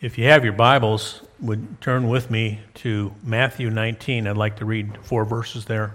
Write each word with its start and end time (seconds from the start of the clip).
If 0.00 0.16
you 0.16 0.24
have 0.28 0.44
your 0.44 0.54
Bibles, 0.54 1.20
would 1.40 1.78
turn 1.82 2.08
with 2.08 2.30
me 2.30 2.60
to 2.76 3.12
Matthew 3.22 3.68
19. 3.68 4.26
I'd 4.26 4.34
like 4.34 4.56
to 4.56 4.64
read 4.64 4.96
four 5.02 5.26
verses 5.26 5.66
there. 5.66 5.92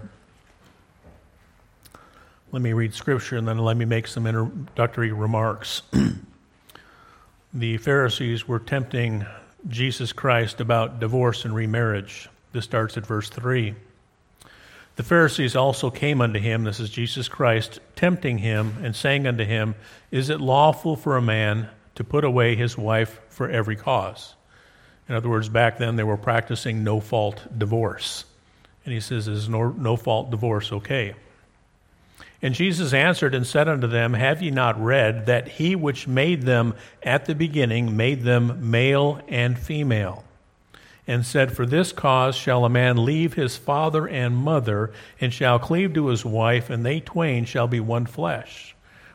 Let 2.52 2.62
me 2.62 2.72
read 2.72 2.94
scripture 2.94 3.36
and 3.36 3.48
then 3.48 3.58
let 3.58 3.76
me 3.76 3.84
make 3.84 4.06
some 4.06 4.28
introductory 4.28 5.10
remarks. 5.10 5.82
the 7.52 7.78
Pharisees 7.78 8.46
were 8.46 8.60
tempting 8.60 9.26
Jesus 9.66 10.12
Christ 10.12 10.60
about 10.60 11.00
divorce 11.00 11.44
and 11.44 11.52
remarriage. 11.52 12.28
This 12.52 12.64
starts 12.64 12.96
at 12.96 13.04
verse 13.04 13.28
3. 13.28 13.74
The 14.94 15.02
Pharisees 15.02 15.56
also 15.56 15.90
came 15.90 16.20
unto 16.20 16.38
him, 16.38 16.62
this 16.62 16.78
is 16.78 16.90
Jesus 16.90 17.26
Christ, 17.26 17.80
tempting 17.96 18.38
him 18.38 18.76
and 18.84 18.94
saying 18.94 19.26
unto 19.26 19.42
him, 19.42 19.74
Is 20.12 20.30
it 20.30 20.40
lawful 20.40 20.94
for 20.94 21.16
a 21.16 21.22
man 21.22 21.70
to 21.96 22.04
put 22.04 22.24
away 22.24 22.54
his 22.54 22.78
wife 22.78 23.20
for 23.28 23.50
every 23.50 23.76
cause? 23.76 24.34
In 25.08 25.14
other 25.14 25.28
words, 25.28 25.48
back 25.48 25.78
then 25.78 25.96
they 25.96 26.02
were 26.02 26.16
practicing 26.16 26.82
no 26.82 27.00
fault 27.00 27.42
divorce. 27.56 28.24
And 28.84 28.94
he 28.94 29.00
says, 29.00 29.28
Is 29.28 29.48
no, 29.48 29.70
no 29.70 29.96
fault 29.96 30.30
divorce 30.30 30.72
okay? 30.72 31.14
And 32.42 32.54
Jesus 32.54 32.92
answered 32.92 33.34
and 33.34 33.46
said 33.46 33.68
unto 33.68 33.86
them, 33.86 34.14
Have 34.14 34.42
ye 34.42 34.50
not 34.50 34.82
read 34.82 35.26
that 35.26 35.48
he 35.48 35.74
which 35.74 36.06
made 36.06 36.42
them 36.42 36.74
at 37.02 37.26
the 37.26 37.34
beginning 37.34 37.96
made 37.96 38.22
them 38.22 38.70
male 38.70 39.20
and 39.28 39.58
female? 39.58 40.24
and 41.06 41.24
said, 41.24 41.54
For 41.54 41.66
this 41.66 41.92
cause 41.92 42.34
shall 42.34 42.64
a 42.64 42.68
man 42.68 43.04
leave 43.04 43.34
his 43.34 43.56
father 43.56 44.08
and 44.08 44.36
mother, 44.36 44.92
and 45.20 45.32
shall 45.32 45.58
cleave 45.58 45.94
to 45.94 46.08
his 46.08 46.24
wife, 46.24 46.68
and 46.68 46.84
they 46.84 47.00
twain 47.00 47.44
shall 47.44 47.68
be 47.68 47.80
one 47.80 48.06
flesh. 48.06 48.74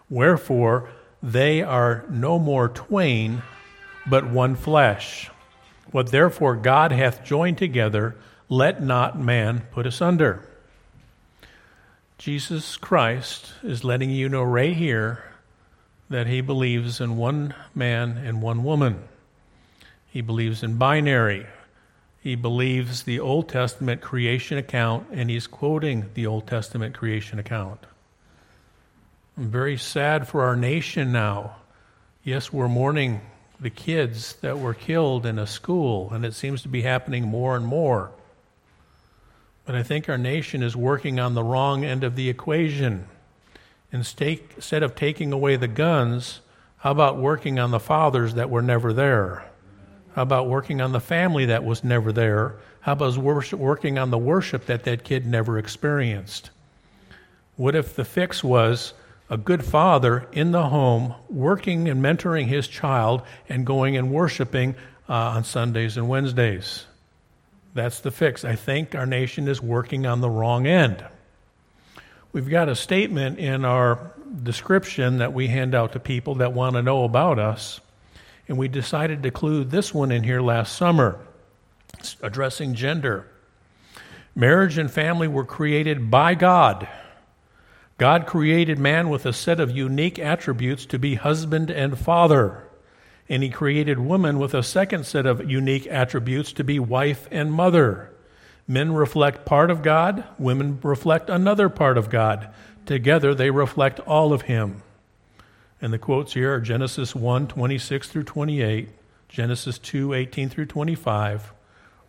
Wherefore 0.10 0.90
they 1.22 1.62
are 1.62 2.04
no 2.10 2.40
more 2.40 2.70
twain, 2.70 3.42
but 4.08 4.30
one 4.30 4.56
flesh. 4.56 5.30
What 5.92 6.12
therefore 6.12 6.56
God 6.56 6.92
hath 6.92 7.24
joined 7.24 7.58
together, 7.58 8.16
let 8.50 8.82
not 8.82 9.20
man 9.20 9.64
put 9.72 9.86
asunder. 9.86 10.48
Jesus 12.18 12.78
Christ 12.78 13.54
is 13.64 13.84
letting 13.84 14.10
you 14.10 14.30
know 14.30 14.44
right 14.44 14.76
here 14.76 15.24
that 16.10 16.28
he 16.28 16.42
believes 16.42 17.02
in 17.02 17.18
one 17.18 17.56
man 17.74 18.18
and 18.18 18.42
one 18.42 18.64
woman. 18.64 19.04
He 20.08 20.22
believes 20.22 20.62
in 20.62 20.76
binary, 20.76 21.48
he 22.22 22.36
believes 22.36 23.04
the 23.04 23.20
Old 23.20 23.50
Testament 23.50 24.02
creation 24.02 24.58
account, 24.58 25.08
and 25.12 25.30
he's 25.30 25.48
quoting 25.48 26.12
the 26.14 26.28
Old 26.28 26.46
Testament 26.46 26.94
creation 26.94 27.40
account. 27.40 27.80
I'm 29.38 29.50
very 29.50 29.78
sad 29.78 30.28
for 30.28 30.44
our 30.44 30.56
nation 30.56 31.12
now. 31.12 31.56
Yes, 32.24 32.52
we're 32.52 32.68
mourning 32.68 33.22
the 33.60 33.70
kids 33.70 34.36
that 34.42 34.60
were 34.60 34.74
killed 34.74 35.26
in 35.26 35.40
a 35.40 35.48
school, 35.48 36.12
and 36.12 36.26
it 36.26 36.34
seems 36.34 36.62
to 36.64 36.68
be 36.68 36.82
happening 36.82 37.28
more 37.28 37.56
and 37.56 37.66
more. 37.66 38.12
But 39.66 39.76
I 39.76 39.84
think 39.84 40.10
our 40.10 40.18
nation 40.18 40.64
is 40.64 40.76
working 40.76 41.20
on 41.20 41.34
the 41.34 41.44
wrong 41.44 41.86
end 41.86 42.04
of 42.04 42.16
the 42.16 42.30
equation. 42.30 43.08
Instead 43.92 44.84
of 44.84 44.96
taking 44.96 45.32
away 45.32 45.56
the 45.56 45.68
guns, 45.68 46.42
how 46.78 46.92
about 46.92 47.18
working 47.18 47.60
on 47.60 47.72
the 47.72 47.80
fathers 47.80 48.34
that 48.34 48.50
were 48.50 48.62
never 48.62 48.94
there? 48.94 49.46
How 50.16 50.24
about 50.24 50.48
working 50.48 50.82
on 50.82 50.92
the 50.92 51.00
family 51.00 51.46
that 51.46 51.64
was 51.64 51.84
never 51.84 52.12
there? 52.12 52.56
How 52.82 52.94
about 52.94 53.18
working 53.18 53.98
on 53.98 54.10
the 54.10 54.18
worship 54.18 54.66
that 54.66 54.84
that 54.84 55.04
kid 55.04 55.26
never 55.26 55.58
experienced? 55.58 56.50
What 57.56 57.76
if 57.76 57.96
the 57.96 58.06
fix 58.06 58.44
was 58.44 58.94
a 59.32 59.38
good 59.38 59.66
father 59.66 60.28
in 60.32 60.52
the 60.52 60.68
home 60.68 61.16
working 61.28 61.90
and 61.90 62.04
mentoring 62.04 62.46
his 62.46 62.68
child 62.68 63.24
and 63.50 63.66
going 63.66 63.98
and 63.98 64.12
worshiping 64.12 64.76
uh, 65.10 65.14
on 65.14 65.44
Sundays 65.44 65.98
and 65.98 66.08
Wednesdays? 66.08 66.86
That's 67.74 68.02
the 68.02 68.12
fix. 68.12 68.46
I 68.46 68.56
think 68.56 68.94
our 68.94 69.08
nation 69.08 69.48
is 69.48 69.60
working 69.60 70.06
on 70.06 70.22
the 70.22 70.30
wrong 70.30 70.68
end. 70.68 71.04
We've 72.34 72.50
got 72.50 72.70
a 72.70 72.76
statement 72.76 73.40
in 73.40 73.66
our 73.66 74.12
description 74.44 75.18
that 75.18 75.34
we 75.34 75.48
hand 75.48 75.74
out 75.74 75.94
to 75.94 76.00
people 76.00 76.36
that 76.36 76.54
want 76.54 76.76
to 76.76 76.84
know 76.84 77.06
about 77.06 77.40
us 77.40 77.80
and 78.52 78.58
we 78.58 78.68
decided 78.68 79.24
to 79.24 79.30
include 79.30 79.72
this 79.72 79.94
one 79.94 80.12
in 80.12 80.24
here 80.24 80.42
last 80.42 80.76
summer, 80.76 81.18
addressing 82.22 82.74
gender. 82.74 83.26
Marriage 84.36 84.78
and 84.78 84.92
family 84.92 85.30
were 85.30 85.46
created 85.46 86.12
by 86.12 86.36
God. 86.36 86.86
God 88.02 88.26
created 88.26 88.80
man 88.80 89.10
with 89.10 89.28
a 89.28 89.32
set 89.32 89.60
of 89.60 89.78
unique 89.78 90.18
attributes 90.18 90.88
to 90.88 90.98
be 90.98 91.14
husband 91.14 91.70
and 91.70 91.96
father. 91.96 92.64
And 93.30 93.44
he 93.44 93.52
created 93.52 94.00
woman 94.00 94.40
with 94.40 94.56
a 94.56 94.64
second 94.64 95.06
set 95.06 95.28
of 95.28 95.48
unique 95.48 95.86
attributes 95.86 96.52
to 96.54 96.64
be 96.64 96.80
wife 96.80 97.28
and 97.30 97.54
mother. 97.54 98.10
Men 98.68 98.92
reflect 98.92 99.46
part 99.46 99.70
of 99.70 99.84
God, 99.84 100.24
women 100.40 100.80
reflect 100.82 101.30
another 101.30 101.70
part 101.70 101.96
of 101.96 102.10
God. 102.10 102.50
Together 102.88 103.36
they 103.36 103.52
reflect 103.52 104.00
all 104.00 104.34
of 104.34 104.42
him. 104.42 104.82
And 105.80 105.94
the 105.94 106.00
quotes 106.00 106.34
here 106.34 106.56
are 106.56 106.60
Genesis 106.60 107.14
1 107.14 107.50
26 107.50 108.08
through 108.08 108.24
28, 108.24 108.90
Genesis 109.30 109.78
2 109.78 110.14
18 110.14 110.50
through 110.50 110.66
25, 110.66 111.54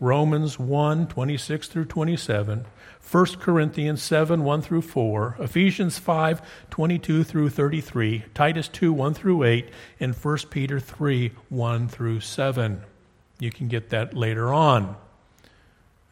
Romans 0.03 0.59
1 0.59 1.07
26 1.07 1.69
through 1.69 1.85
27, 1.85 2.67
1 3.09 3.27
Corinthians 3.39 4.03
7 4.03 4.43
1 4.43 4.61
through 4.63 4.83
4, 4.83 5.37
Ephesians 5.39 6.01
5 6.01 6.43
22 6.71 7.23
through 7.23 7.49
33, 7.49 8.25
Titus 8.35 8.67
2 8.67 8.93
1 8.93 9.15
through 9.15 9.45
8, 9.45 9.69
and 10.01 10.13
1 10.13 10.39
Peter 10.51 10.81
3 10.81 11.31
1 11.51 11.89
through 11.89 12.19
7. 12.19 12.83
You 13.39 13.53
can 13.53 13.69
get 13.69 13.91
that 13.91 14.13
later 14.13 14.53
on. 14.53 14.97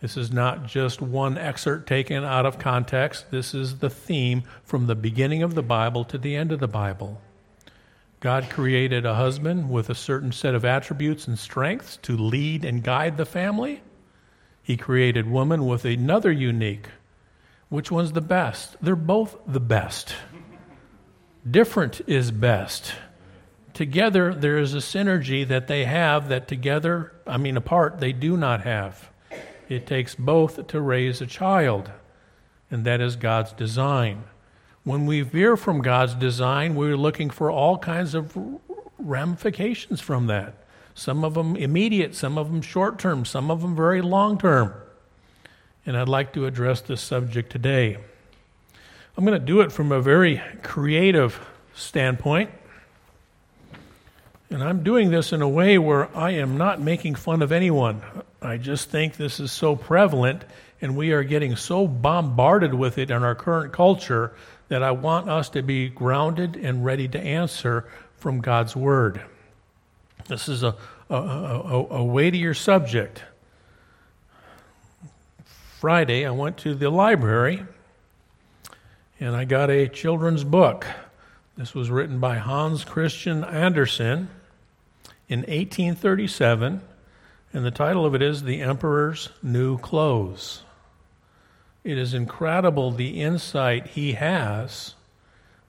This 0.00 0.16
is 0.16 0.30
not 0.30 0.68
just 0.68 1.02
one 1.02 1.36
excerpt 1.36 1.88
taken 1.88 2.22
out 2.22 2.46
of 2.46 2.60
context. 2.60 3.32
This 3.32 3.54
is 3.54 3.78
the 3.78 3.90
theme 3.90 4.44
from 4.62 4.86
the 4.86 4.94
beginning 4.94 5.42
of 5.42 5.56
the 5.56 5.64
Bible 5.64 6.04
to 6.04 6.16
the 6.16 6.36
end 6.36 6.52
of 6.52 6.60
the 6.60 6.68
Bible. 6.68 7.20
God 8.20 8.50
created 8.50 9.06
a 9.06 9.14
husband 9.14 9.70
with 9.70 9.88
a 9.88 9.94
certain 9.94 10.30
set 10.30 10.54
of 10.54 10.64
attributes 10.64 11.26
and 11.26 11.38
strengths 11.38 11.96
to 12.02 12.16
lead 12.16 12.66
and 12.66 12.84
guide 12.84 13.16
the 13.16 13.24
family. 13.24 13.82
He 14.62 14.76
created 14.76 15.26
woman 15.26 15.64
with 15.66 15.86
another 15.86 16.30
unique. 16.30 16.88
Which 17.70 17.90
one's 17.90 18.12
the 18.12 18.20
best? 18.20 18.76
They're 18.82 18.94
both 18.94 19.38
the 19.46 19.60
best. 19.60 20.14
Different 21.50 22.02
is 22.06 22.30
best. 22.30 22.92
Together, 23.72 24.34
there 24.34 24.58
is 24.58 24.74
a 24.74 24.78
synergy 24.78 25.48
that 25.48 25.66
they 25.66 25.86
have 25.86 26.28
that 26.28 26.46
together, 26.46 27.12
I 27.26 27.38
mean, 27.38 27.56
apart, 27.56 28.00
they 28.00 28.12
do 28.12 28.36
not 28.36 28.62
have. 28.62 29.08
It 29.70 29.86
takes 29.86 30.14
both 30.14 30.66
to 30.66 30.80
raise 30.80 31.22
a 31.22 31.26
child, 31.26 31.90
and 32.70 32.84
that 32.84 33.00
is 33.00 33.16
God's 33.16 33.52
design. 33.54 34.24
When 34.84 35.06
we 35.06 35.20
veer 35.20 35.56
from 35.56 35.82
God's 35.82 36.14
design, 36.14 36.74
we're 36.74 36.96
looking 36.96 37.28
for 37.28 37.50
all 37.50 37.76
kinds 37.78 38.14
of 38.14 38.36
ramifications 38.98 40.00
from 40.00 40.26
that. 40.28 40.54
Some 40.94 41.24
of 41.24 41.34
them 41.34 41.54
immediate, 41.56 42.14
some 42.14 42.38
of 42.38 42.50
them 42.50 42.62
short 42.62 42.98
term, 42.98 43.24
some 43.24 43.50
of 43.50 43.60
them 43.60 43.76
very 43.76 44.00
long 44.00 44.38
term. 44.38 44.72
And 45.84 45.96
I'd 45.96 46.08
like 46.08 46.32
to 46.34 46.46
address 46.46 46.80
this 46.80 47.00
subject 47.00 47.50
today. 47.50 47.98
I'm 49.16 49.24
going 49.24 49.38
to 49.38 49.44
do 49.44 49.60
it 49.60 49.70
from 49.70 49.92
a 49.92 50.00
very 50.00 50.40
creative 50.62 51.38
standpoint. 51.74 52.50
And 54.50 54.64
I'm 54.64 54.82
doing 54.82 55.10
this 55.10 55.32
in 55.32 55.42
a 55.42 55.48
way 55.48 55.78
where 55.78 56.14
I 56.16 56.32
am 56.32 56.56
not 56.56 56.80
making 56.80 57.14
fun 57.14 57.42
of 57.42 57.52
anyone. 57.52 58.02
I 58.42 58.56
just 58.56 58.90
think 58.90 59.16
this 59.16 59.40
is 59.40 59.52
so 59.52 59.76
prevalent 59.76 60.44
and 60.80 60.96
we 60.96 61.12
are 61.12 61.22
getting 61.22 61.56
so 61.56 61.86
bombarded 61.86 62.74
with 62.74 62.98
it 62.98 63.10
in 63.10 63.22
our 63.22 63.34
current 63.34 63.72
culture 63.72 64.32
that 64.70 64.84
I 64.84 64.92
want 64.92 65.28
us 65.28 65.48
to 65.50 65.62
be 65.62 65.88
grounded 65.88 66.56
and 66.56 66.84
ready 66.84 67.08
to 67.08 67.20
answer 67.20 67.88
from 68.16 68.40
God's 68.40 68.76
Word. 68.76 69.20
This 70.28 70.48
is 70.48 70.62
a, 70.62 70.76
a, 71.10 71.14
a, 71.16 71.86
a 71.96 72.04
weightier 72.04 72.54
subject. 72.54 73.24
Friday, 75.80 76.24
I 76.24 76.30
went 76.30 76.56
to 76.58 76.76
the 76.76 76.88
library 76.88 77.64
and 79.18 79.34
I 79.34 79.44
got 79.44 79.70
a 79.70 79.88
children's 79.88 80.44
book. 80.44 80.86
This 81.56 81.74
was 81.74 81.90
written 81.90 82.20
by 82.20 82.36
Hans 82.36 82.84
Christian 82.84 83.42
Andersen 83.42 84.28
in 85.28 85.40
1837, 85.40 86.80
and 87.52 87.64
the 87.64 87.70
title 87.72 88.06
of 88.06 88.14
it 88.14 88.22
is 88.22 88.44
The 88.44 88.62
Emperor's 88.62 89.30
New 89.42 89.78
Clothes. 89.78 90.62
It 91.82 91.96
is 91.96 92.12
incredible 92.12 92.90
the 92.90 93.20
insight 93.22 93.88
he 93.88 94.12
has 94.12 94.94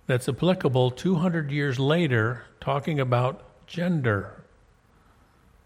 that's 0.07 0.27
applicable 0.27 0.91
200 0.91 1.51
years 1.51 1.79
later, 1.79 2.43
talking 2.59 2.99
about 2.99 3.41
gender. 3.65 4.43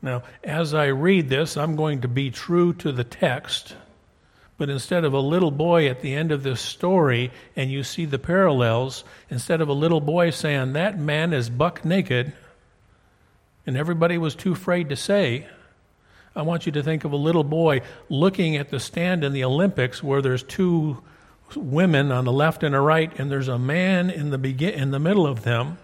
Now, 0.02 0.22
as 0.44 0.76
I 0.76 0.88
read 0.88 1.30
this, 1.30 1.58
I'm 1.58 1.76
going 1.76 2.02
to 2.02 2.08
be 2.08 2.30
true 2.30 2.74
to 2.74 2.92
the 2.92 3.04
text, 3.04 3.76
but 4.58 4.70
instead 4.70 5.04
of 5.04 5.14
a 5.14 5.20
little 5.20 5.50
boy 5.50 5.90
at 5.90 6.02
the 6.02 6.14
end 6.14 6.32
of 6.32 6.44
this 6.44 6.62
story, 6.62 7.32
and 7.56 7.72
you 7.72 7.82
see 7.82 8.06
the 8.06 8.20
parallels, 8.20 9.04
instead 9.32 9.62
of 9.62 9.68
a 9.68 9.74
little 9.74 10.02
boy 10.02 10.30
saying, 10.30 10.74
That 10.74 11.00
man 11.00 11.34
is 11.34 11.50
buck 11.50 11.84
naked, 11.84 12.34
and 13.66 13.76
everybody 13.76 14.20
was 14.20 14.36
too 14.36 14.52
afraid 14.52 14.90
to 14.90 14.96
say, 14.96 15.48
I 16.36 16.42
want 16.42 16.66
you 16.66 16.72
to 16.74 16.84
think 16.84 17.06
of 17.06 17.14
a 17.14 17.18
little 17.18 17.44
boy 17.44 17.82
looking 18.10 18.58
at 18.58 18.70
the 18.70 18.80
stand 18.80 19.24
in 19.24 19.32
the 19.32 19.44
Olympics 19.46 20.04
where 20.04 20.22
there's 20.22 20.44
two 20.44 21.02
women 21.56 22.12
on 22.12 22.26
the 22.26 22.32
left 22.32 22.64
and 22.64 22.74
the 22.74 22.82
right, 22.82 23.18
and 23.18 23.32
there's 23.32 23.48
a 23.48 23.60
man 23.60 24.10
in 24.10 24.32
the, 24.32 24.38
begin- 24.38 24.74
in 24.74 24.92
the 24.92 25.00
middle 25.00 25.26
of 25.26 25.44
them 25.44 25.78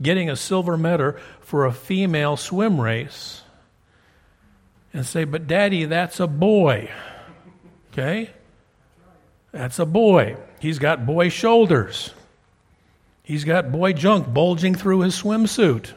getting 0.00 0.30
a 0.30 0.36
silver 0.36 0.76
medal 0.76 1.14
for 1.40 1.64
a 1.64 1.72
female 1.72 2.36
swim 2.36 2.80
race. 2.80 3.42
And 4.92 5.04
say, 5.04 5.24
But 5.24 5.46
daddy, 5.46 5.84
that's 5.84 6.20
a 6.20 6.26
boy. 6.26 6.90
Okay? 7.92 8.30
That's 9.52 9.78
a 9.78 9.86
boy. 9.86 10.36
He's 10.60 10.78
got 10.78 11.06
boy 11.06 11.30
shoulders. 11.30 12.12
He's 13.22 13.44
got 13.44 13.72
boy 13.72 13.92
junk 13.92 14.32
bulging 14.32 14.74
through 14.74 15.00
his 15.00 15.20
swimsuit. 15.20 15.92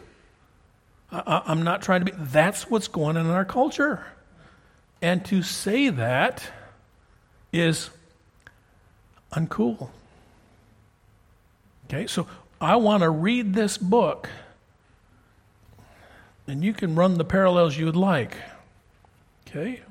I, 1.11 1.43
am 1.47 1.63
not 1.63 1.81
trying 1.81 2.05
to 2.05 2.05
be. 2.05 2.17
That's 2.17 2.69
what's 2.69 2.87
going 2.87 3.17
on 3.17 3.25
in 3.25 3.31
our 3.31 3.45
culture. 3.45 4.05
And 5.01 5.23
to 5.25 5.41
say 5.41 5.89
that 5.89 6.51
is 7.51 7.89
uncool. 9.31 9.89
Okay, 11.85 12.05
so 12.05 12.27
I 12.61 12.75
want 12.75 13.01
to 13.03 13.09
read 13.09 13.53
this 13.53 13.77
book, 13.77 14.29
and 16.45 16.63
you 16.63 16.73
can 16.73 16.95
run 16.95 17.17
the 17.17 17.25
parallels 17.25 17.77
you 17.77 17.85
would 17.85 17.95
like. 17.95 18.35
Okay? 19.47 19.81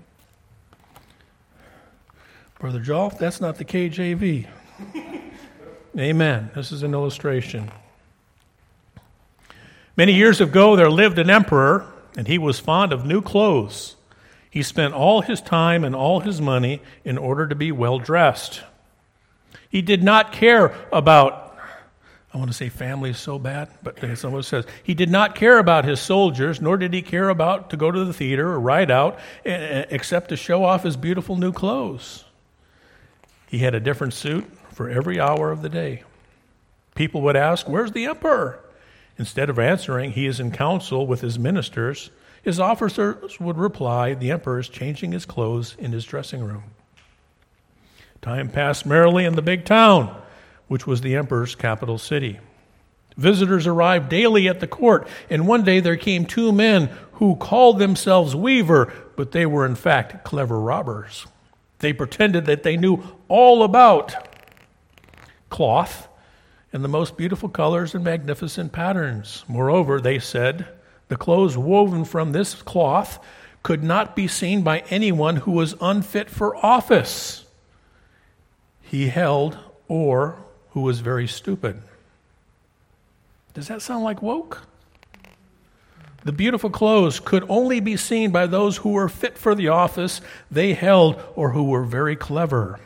Brother 2.60 2.80
Dolph, 2.80 3.18
that's 3.18 3.40
not 3.40 3.56
the 3.56 3.64
KJV. 3.64 4.46
Amen. 5.98 6.50
This 6.54 6.70
is 6.70 6.82
an 6.82 6.92
illustration. 6.92 7.70
Many 9.98 10.14
years 10.14 10.40
ago, 10.40 10.76
there 10.76 10.88
lived 10.88 11.18
an 11.18 11.28
emperor, 11.28 11.84
and 12.16 12.28
he 12.28 12.38
was 12.38 12.60
fond 12.60 12.92
of 12.92 13.04
new 13.04 13.20
clothes. 13.20 13.96
He 14.48 14.62
spent 14.62 14.94
all 14.94 15.22
his 15.22 15.40
time 15.40 15.82
and 15.82 15.92
all 15.92 16.20
his 16.20 16.40
money 16.40 16.80
in 17.04 17.18
order 17.18 17.48
to 17.48 17.56
be 17.56 17.72
well 17.72 17.98
dressed. 17.98 18.62
He 19.68 19.82
did 19.82 20.04
not 20.04 20.30
care 20.30 20.72
about, 20.92 21.58
I 22.32 22.38
want 22.38 22.48
to 22.48 22.56
say 22.56 22.68
family 22.68 23.10
is 23.10 23.18
so 23.18 23.40
bad, 23.40 23.70
but 23.82 23.98
someone 24.16 24.44
says, 24.44 24.66
he 24.84 24.94
did 24.94 25.10
not 25.10 25.34
care 25.34 25.58
about 25.58 25.84
his 25.84 25.98
soldiers, 25.98 26.60
nor 26.60 26.76
did 26.76 26.94
he 26.94 27.02
care 27.02 27.28
about 27.28 27.70
to 27.70 27.76
go 27.76 27.90
to 27.90 28.04
the 28.04 28.12
theater 28.12 28.50
or 28.50 28.60
ride 28.60 28.92
out, 28.92 29.18
eh, 29.44 29.50
eh, 29.50 29.84
except 29.90 30.28
to 30.28 30.36
show 30.36 30.62
off 30.62 30.84
his 30.84 30.96
beautiful 30.96 31.34
new 31.34 31.50
clothes. 31.50 32.24
He 33.48 33.58
had 33.58 33.74
a 33.74 33.80
different 33.80 34.14
suit 34.14 34.48
for 34.70 34.88
every 34.88 35.18
hour 35.18 35.50
of 35.50 35.60
the 35.60 35.68
day. 35.68 36.04
People 36.94 37.20
would 37.22 37.34
ask, 37.34 37.68
Where's 37.68 37.90
the 37.90 38.04
emperor? 38.04 38.60
Instead 39.18 39.50
of 39.50 39.58
answering, 39.58 40.12
he 40.12 40.26
is 40.26 40.38
in 40.38 40.52
council 40.52 41.06
with 41.06 41.20
his 41.20 41.38
ministers, 41.38 42.10
his 42.42 42.60
officers 42.60 43.40
would 43.40 43.58
reply, 43.58 44.14
The 44.14 44.30
emperor 44.30 44.60
is 44.60 44.68
changing 44.68 45.12
his 45.12 45.26
clothes 45.26 45.76
in 45.78 45.92
his 45.92 46.04
dressing 46.04 46.42
room. 46.42 46.64
Time 48.22 48.48
passed 48.48 48.86
merrily 48.86 49.24
in 49.24 49.34
the 49.34 49.42
big 49.42 49.64
town, 49.64 50.16
which 50.68 50.86
was 50.86 51.00
the 51.00 51.16
emperor's 51.16 51.54
capital 51.54 51.98
city. 51.98 52.38
Visitors 53.16 53.66
arrived 53.66 54.08
daily 54.08 54.48
at 54.48 54.60
the 54.60 54.66
court, 54.68 55.08
and 55.28 55.46
one 55.46 55.64
day 55.64 55.80
there 55.80 55.96
came 55.96 56.24
two 56.24 56.52
men 56.52 56.88
who 57.14 57.34
called 57.36 57.78
themselves 57.78 58.36
weaver, 58.36 58.92
but 59.16 59.32
they 59.32 59.44
were 59.44 59.66
in 59.66 59.74
fact 59.74 60.24
clever 60.24 60.60
robbers. 60.60 61.26
They 61.80 61.92
pretended 61.92 62.46
that 62.46 62.62
they 62.62 62.76
knew 62.76 63.02
all 63.28 63.64
about 63.64 64.14
cloth 65.50 66.07
in 66.72 66.82
the 66.82 66.88
most 66.88 67.16
beautiful 67.16 67.48
colors 67.48 67.94
and 67.94 68.04
magnificent 68.04 68.72
patterns. 68.72 69.44
Moreover, 69.48 70.00
they 70.00 70.18
said, 70.18 70.66
the 71.08 71.16
clothes 71.16 71.56
woven 71.56 72.04
from 72.04 72.32
this 72.32 72.54
cloth 72.54 73.18
could 73.62 73.82
not 73.82 74.14
be 74.14 74.28
seen 74.28 74.62
by 74.62 74.80
anyone 74.90 75.36
who 75.36 75.52
was 75.52 75.74
unfit 75.80 76.30
for 76.30 76.54
office. 76.64 77.44
He 78.82 79.08
held, 79.08 79.58
or 79.88 80.38
who 80.70 80.82
was 80.82 81.00
very 81.00 81.26
stupid. 81.26 81.82
Does 83.54 83.68
that 83.68 83.82
sound 83.82 84.04
like 84.04 84.22
woke? 84.22 84.62
The 86.24 86.32
beautiful 86.32 86.70
clothes 86.70 87.20
could 87.20 87.44
only 87.48 87.80
be 87.80 87.96
seen 87.96 88.30
by 88.30 88.46
those 88.46 88.78
who 88.78 88.90
were 88.90 89.08
fit 89.08 89.38
for 89.38 89.54
the 89.54 89.68
office 89.68 90.20
they 90.50 90.74
held 90.74 91.20
or 91.34 91.50
who 91.50 91.64
were 91.64 91.84
very 91.84 92.16
clever. 92.16 92.78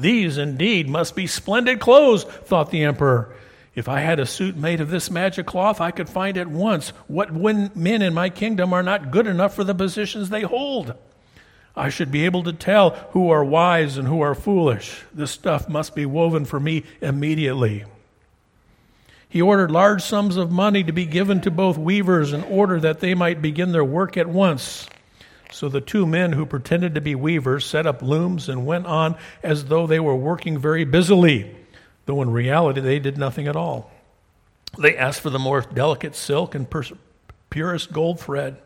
These 0.00 0.38
indeed 0.38 0.88
must 0.88 1.14
be 1.14 1.26
splendid 1.26 1.78
clothes, 1.78 2.24
thought 2.24 2.70
the 2.70 2.84
emperor. 2.84 3.34
If 3.74 3.88
I 3.88 4.00
had 4.00 4.18
a 4.18 4.26
suit 4.26 4.56
made 4.56 4.80
of 4.80 4.90
this 4.90 5.10
magic 5.10 5.46
cloth, 5.46 5.80
I 5.80 5.90
could 5.90 6.08
find 6.08 6.36
at 6.36 6.48
once 6.48 6.90
what 7.06 7.34
men 7.34 8.02
in 8.02 8.14
my 8.14 8.30
kingdom 8.30 8.72
are 8.72 8.82
not 8.82 9.10
good 9.10 9.26
enough 9.26 9.54
for 9.54 9.62
the 9.62 9.74
positions 9.74 10.28
they 10.28 10.42
hold. 10.42 10.94
I 11.76 11.88
should 11.88 12.10
be 12.10 12.24
able 12.24 12.42
to 12.44 12.52
tell 12.52 12.90
who 13.12 13.30
are 13.30 13.44
wise 13.44 13.96
and 13.96 14.08
who 14.08 14.20
are 14.20 14.34
foolish. 14.34 15.02
This 15.14 15.30
stuff 15.30 15.68
must 15.68 15.94
be 15.94 16.04
woven 16.04 16.44
for 16.44 16.58
me 16.58 16.84
immediately. 17.00 17.84
He 19.28 19.40
ordered 19.40 19.70
large 19.70 20.02
sums 20.02 20.36
of 20.36 20.50
money 20.50 20.82
to 20.82 20.92
be 20.92 21.06
given 21.06 21.40
to 21.42 21.50
both 21.50 21.78
weavers 21.78 22.32
in 22.32 22.42
order 22.44 22.80
that 22.80 22.98
they 22.98 23.14
might 23.14 23.40
begin 23.40 23.70
their 23.70 23.84
work 23.84 24.16
at 24.16 24.26
once. 24.26 24.88
So 25.52 25.68
the 25.68 25.80
two 25.80 26.06
men 26.06 26.32
who 26.32 26.46
pretended 26.46 26.94
to 26.94 27.00
be 27.00 27.14
weavers 27.14 27.66
set 27.66 27.86
up 27.86 28.02
looms 28.02 28.48
and 28.48 28.66
went 28.66 28.86
on 28.86 29.16
as 29.42 29.66
though 29.66 29.86
they 29.86 30.00
were 30.00 30.16
working 30.16 30.58
very 30.58 30.84
busily, 30.84 31.54
though 32.06 32.22
in 32.22 32.30
reality 32.30 32.80
they 32.80 32.98
did 32.98 33.18
nothing 33.18 33.46
at 33.48 33.56
all. 33.56 33.90
They 34.78 34.96
asked 34.96 35.20
for 35.20 35.30
the 35.30 35.38
more 35.38 35.62
delicate 35.62 36.14
silk 36.14 36.54
and 36.54 36.66
purest 37.50 37.92
gold 37.92 38.20
thread. 38.20 38.56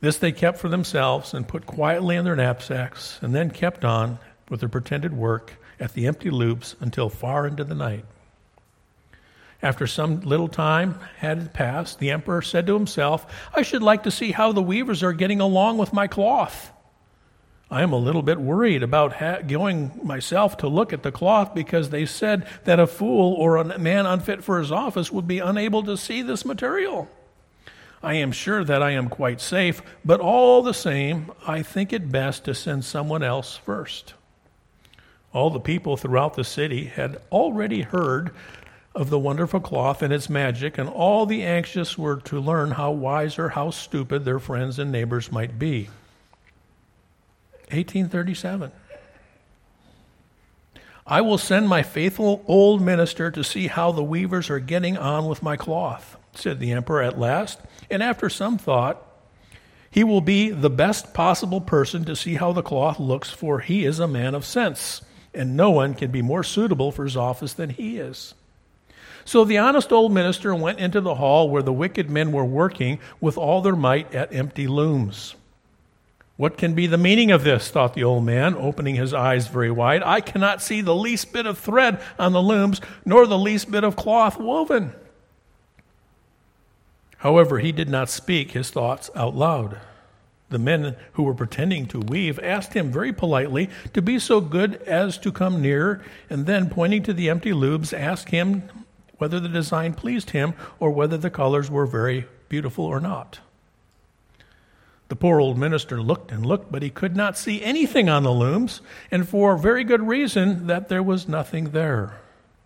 This 0.00 0.18
they 0.18 0.32
kept 0.32 0.58
for 0.58 0.68
themselves 0.68 1.34
and 1.34 1.48
put 1.48 1.66
quietly 1.66 2.16
in 2.16 2.24
their 2.24 2.36
knapsacks, 2.36 3.18
and 3.22 3.34
then 3.34 3.50
kept 3.50 3.84
on 3.84 4.18
with 4.48 4.60
their 4.60 4.68
pretended 4.68 5.12
work 5.12 5.54
at 5.80 5.94
the 5.94 6.06
empty 6.06 6.30
loops 6.30 6.76
until 6.80 7.08
far 7.08 7.46
into 7.46 7.64
the 7.64 7.74
night. 7.74 8.04
After 9.60 9.86
some 9.86 10.20
little 10.20 10.48
time 10.48 11.00
had 11.16 11.52
passed, 11.52 11.98
the 11.98 12.12
emperor 12.12 12.42
said 12.42 12.66
to 12.68 12.74
himself, 12.74 13.26
I 13.54 13.62
should 13.62 13.82
like 13.82 14.04
to 14.04 14.10
see 14.10 14.30
how 14.30 14.52
the 14.52 14.62
weavers 14.62 15.02
are 15.02 15.12
getting 15.12 15.40
along 15.40 15.78
with 15.78 15.92
my 15.92 16.06
cloth. 16.06 16.72
I 17.70 17.82
am 17.82 17.92
a 17.92 17.98
little 17.98 18.22
bit 18.22 18.40
worried 18.40 18.82
about 18.82 19.14
ha- 19.14 19.40
going 19.46 20.00
myself 20.02 20.56
to 20.58 20.68
look 20.68 20.92
at 20.92 21.02
the 21.02 21.12
cloth 21.12 21.54
because 21.54 21.90
they 21.90 22.06
said 22.06 22.46
that 22.64 22.80
a 22.80 22.86
fool 22.86 23.34
or 23.34 23.56
a 23.56 23.78
man 23.78 24.06
unfit 24.06 24.42
for 24.42 24.58
his 24.58 24.72
office 24.72 25.12
would 25.12 25.28
be 25.28 25.40
unable 25.40 25.82
to 25.82 25.96
see 25.96 26.22
this 26.22 26.44
material. 26.44 27.10
I 28.02 28.14
am 28.14 28.32
sure 28.32 28.64
that 28.64 28.82
I 28.82 28.92
am 28.92 29.08
quite 29.08 29.40
safe, 29.40 29.82
but 30.04 30.20
all 30.20 30.62
the 30.62 30.72
same, 30.72 31.32
I 31.46 31.62
think 31.62 31.92
it 31.92 32.12
best 32.12 32.44
to 32.44 32.54
send 32.54 32.84
someone 32.84 33.24
else 33.24 33.56
first. 33.56 34.14
All 35.32 35.50
the 35.50 35.60
people 35.60 35.96
throughout 35.96 36.34
the 36.34 36.44
city 36.44 36.84
had 36.84 37.20
already 37.30 37.82
heard 37.82 38.30
of 38.98 39.10
the 39.10 39.18
wonderful 39.18 39.60
cloth 39.60 40.02
and 40.02 40.12
its 40.12 40.28
magic, 40.28 40.76
and 40.76 40.88
all 40.88 41.24
the 41.24 41.44
anxious 41.44 41.96
were 41.96 42.16
to 42.16 42.40
learn 42.40 42.72
how 42.72 42.90
wise 42.90 43.38
or 43.38 43.50
how 43.50 43.70
stupid 43.70 44.24
their 44.24 44.40
friends 44.40 44.76
and 44.76 44.90
neighbors 44.90 45.30
might 45.30 45.56
be. 45.56 45.84
1837. 47.70 48.72
I 51.06 51.20
will 51.20 51.38
send 51.38 51.68
my 51.68 51.84
faithful 51.84 52.44
old 52.48 52.82
minister 52.82 53.30
to 53.30 53.44
see 53.44 53.68
how 53.68 53.92
the 53.92 54.02
weavers 54.02 54.50
are 54.50 54.58
getting 54.58 54.98
on 54.98 55.26
with 55.26 55.44
my 55.44 55.56
cloth, 55.56 56.16
said 56.34 56.58
the 56.58 56.72
emperor 56.72 57.00
at 57.00 57.20
last, 57.20 57.60
and 57.88 58.02
after 58.02 58.28
some 58.28 58.58
thought, 58.58 59.00
he 59.88 60.02
will 60.02 60.20
be 60.20 60.50
the 60.50 60.68
best 60.68 61.14
possible 61.14 61.60
person 61.60 62.04
to 62.04 62.16
see 62.16 62.34
how 62.34 62.50
the 62.50 62.62
cloth 62.62 62.98
looks, 62.98 63.30
for 63.30 63.60
he 63.60 63.84
is 63.84 64.00
a 64.00 64.08
man 64.08 64.34
of 64.34 64.44
sense, 64.44 65.02
and 65.32 65.56
no 65.56 65.70
one 65.70 65.94
can 65.94 66.10
be 66.10 66.20
more 66.20 66.42
suitable 66.42 66.90
for 66.90 67.04
his 67.04 67.16
office 67.16 67.52
than 67.52 67.70
he 67.70 67.98
is. 67.98 68.34
So 69.28 69.44
the 69.44 69.58
honest 69.58 69.92
old 69.92 70.10
minister 70.10 70.54
went 70.54 70.78
into 70.78 71.02
the 71.02 71.16
hall 71.16 71.50
where 71.50 71.62
the 71.62 71.70
wicked 71.70 72.08
men 72.08 72.32
were 72.32 72.46
working 72.46 72.98
with 73.20 73.36
all 73.36 73.60
their 73.60 73.76
might 73.76 74.14
at 74.14 74.32
empty 74.32 74.66
looms. 74.66 75.34
What 76.38 76.56
can 76.56 76.72
be 76.72 76.86
the 76.86 76.96
meaning 76.96 77.30
of 77.30 77.44
this? 77.44 77.68
thought 77.68 77.92
the 77.92 78.04
old 78.04 78.24
man, 78.24 78.54
opening 78.54 78.94
his 78.94 79.12
eyes 79.12 79.46
very 79.46 79.70
wide. 79.70 80.02
I 80.02 80.22
cannot 80.22 80.62
see 80.62 80.80
the 80.80 80.94
least 80.94 81.30
bit 81.30 81.44
of 81.44 81.58
thread 81.58 82.00
on 82.18 82.32
the 82.32 82.40
looms, 82.40 82.80
nor 83.04 83.26
the 83.26 83.36
least 83.36 83.70
bit 83.70 83.84
of 83.84 83.96
cloth 83.96 84.38
woven. 84.38 84.92
However, 87.18 87.58
he 87.58 87.70
did 87.70 87.90
not 87.90 88.08
speak 88.08 88.52
his 88.52 88.70
thoughts 88.70 89.10
out 89.14 89.36
loud. 89.36 89.76
The 90.48 90.58
men 90.58 90.96
who 91.12 91.24
were 91.24 91.34
pretending 91.34 91.84
to 91.88 92.00
weave 92.00 92.40
asked 92.42 92.72
him 92.72 92.90
very 92.90 93.12
politely 93.12 93.68
to 93.92 94.00
be 94.00 94.18
so 94.18 94.40
good 94.40 94.76
as 94.84 95.18
to 95.18 95.30
come 95.30 95.60
near, 95.60 96.00
and 96.30 96.46
then, 96.46 96.70
pointing 96.70 97.02
to 97.02 97.12
the 97.12 97.28
empty 97.28 97.52
looms, 97.52 97.92
asked 97.92 98.30
him 98.30 98.62
whether 99.18 99.38
the 99.38 99.48
design 99.48 99.94
pleased 99.94 100.30
him 100.30 100.54
or 100.80 100.90
whether 100.90 101.16
the 101.16 101.30
colors 101.30 101.70
were 101.70 101.86
very 101.86 102.26
beautiful 102.48 102.84
or 102.84 103.00
not. 103.00 103.40
The 105.08 105.16
poor 105.16 105.40
old 105.40 105.58
minister 105.58 106.02
looked 106.02 106.30
and 106.30 106.44
looked, 106.44 106.70
but 106.70 106.82
he 106.82 106.90
could 106.90 107.16
not 107.16 107.38
see 107.38 107.62
anything 107.62 108.08
on 108.08 108.22
the 108.22 108.30
looms, 108.30 108.82
and 109.10 109.28
for 109.28 109.56
very 109.56 109.82
good 109.82 110.06
reason 110.06 110.66
that 110.66 110.88
there 110.88 111.02
was 111.02 111.28
nothing 111.28 111.70
there. 111.70 112.20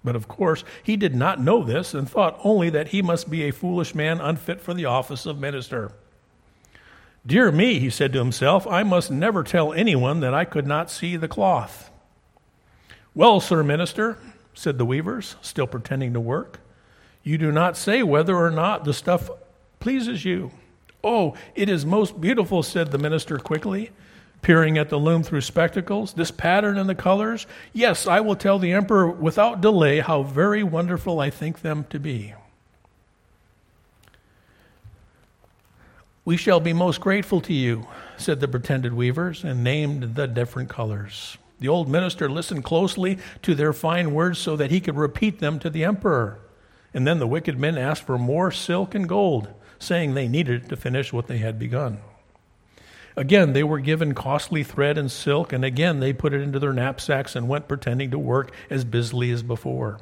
But 0.05 0.17
of 0.17 0.27
course, 0.27 0.65
he 0.83 0.97
did 0.97 1.15
not 1.15 1.41
know 1.41 1.63
this 1.63 1.95
and 1.95 2.11
thought 2.11 2.41
only 2.43 2.69
that 2.71 2.89
he 2.89 3.03
must 3.03 3.31
be 3.31 3.45
a 3.45 3.53
foolish 3.53 3.95
man 3.95 4.21
unfit 4.21 4.61
for 4.61 4.75
the 4.75 4.85
office 4.85 5.27
of 5.27 5.39
minister. 5.39 5.93
Dear 7.25 7.53
me, 7.53 7.79
he 7.79 7.89
said 7.89 8.13
to 8.13 8.19
himself, 8.19 8.67
I 8.67 8.83
must 8.83 9.13
never 9.13 9.45
tell 9.45 9.73
anyone 9.73 10.19
that 10.21 10.35
I 10.35 10.45
could 10.45 10.67
not 10.67 10.91
see 10.91 11.17
the 11.17 11.29
cloth. 11.29 11.91
Well, 13.15 13.39
sir 13.39 13.63
minister, 13.63 14.19
said 14.55 14.79
the 14.79 14.85
weavers, 14.85 15.37
still 15.43 15.67
pretending 15.67 16.13
to 16.13 16.21
work, 16.21 16.61
you 17.23 17.39
do 17.39 17.53
not 17.53 17.77
say 17.77 18.03
whether 18.03 18.37
or 18.37 18.51
not 18.51 18.85
the 18.85 18.95
stuff 18.95 19.31
pleases 19.81 20.25
you. 20.25 20.51
Oh, 21.05 21.35
it 21.55 21.69
is 21.69 21.87
most 21.87 22.21
beautiful, 22.21 22.63
said 22.63 22.91
the 22.91 22.99
minister 22.99 23.39
quickly 23.39 23.91
peering 24.43 24.77
at 24.77 24.91
the 24.91 24.99
loom 24.99 25.23
through 25.23 25.41
spectacles, 25.41 26.13
this 26.13 26.31
pattern 26.31 26.77
and 26.77 26.89
the 26.89 26.95
colors? 26.95 27.47
Yes, 27.73 28.07
I 28.07 28.21
will 28.21 28.37
tell 28.37 28.59
the 28.59 28.73
emperor 28.73 29.09
without 29.09 29.61
delay 29.61 30.01
how 30.01 30.25
very 30.25 30.63
wonderful 30.63 31.21
I 31.21 31.31
think 31.31 31.63
them 31.63 31.87
to 31.91 31.99
be. 31.99 32.35
We 36.25 36.37
shall 36.37 36.61
be 36.61 36.73
most 36.73 37.01
grateful 37.01 37.41
to 37.43 37.53
you, 37.53 37.87
said 38.17 38.41
the 38.41 38.47
pretended 38.47 38.95
weavers, 38.95 39.43
and 39.43 39.65
named 39.65 40.15
the 40.15 40.29
different 40.29 40.69
colors. 40.69 41.37
The 41.63 41.69
old 41.69 41.89
minister 41.89 42.29
listened 42.29 42.65
closely 42.65 43.19
to 43.43 43.55
their 43.55 43.73
fine 43.73 44.13
words 44.13 44.41
so 44.41 44.57
that 44.57 44.73
he 44.73 44.81
could 44.81 44.97
repeat 44.97 45.39
them 45.39 45.61
to 45.61 45.71
the 45.71 45.85
emperor. 45.85 46.41
And 46.93 47.07
then 47.07 47.21
the 47.21 47.27
wicked 47.29 47.57
men 47.57 47.79
asked 47.79 48.03
for 48.03 48.19
more 48.19 48.51
silk 48.51 48.97
and 48.97 49.09
gold, 49.09 49.49
saying 49.79 50.15
they 50.15 50.27
needed 50.27 50.65
it 50.65 50.69
to 50.71 50.77
finish 50.77 51.13
what 51.13 51.29
they 51.29 51.39
had 51.39 51.61
begun. 51.61 51.99
Again, 53.15 53.53
they 53.53 53.63
were 53.63 53.79
given 53.79 54.13
costly 54.13 54.65
thread 54.65 54.99
and 54.99 55.09
silk, 55.09 55.53
and 55.53 55.65
again 55.65 56.01
they 56.01 56.13
put 56.13 56.35
it 56.35 56.41
into 56.41 56.59
their 56.59 56.73
knapsacks 56.73 57.37
and 57.37 57.49
went 57.49 57.69
pretending 57.69 58.11
to 58.11 58.19
work 58.19 58.51
as 58.69 58.85
busily 58.85 59.31
as 59.31 59.45
before. 59.45 60.01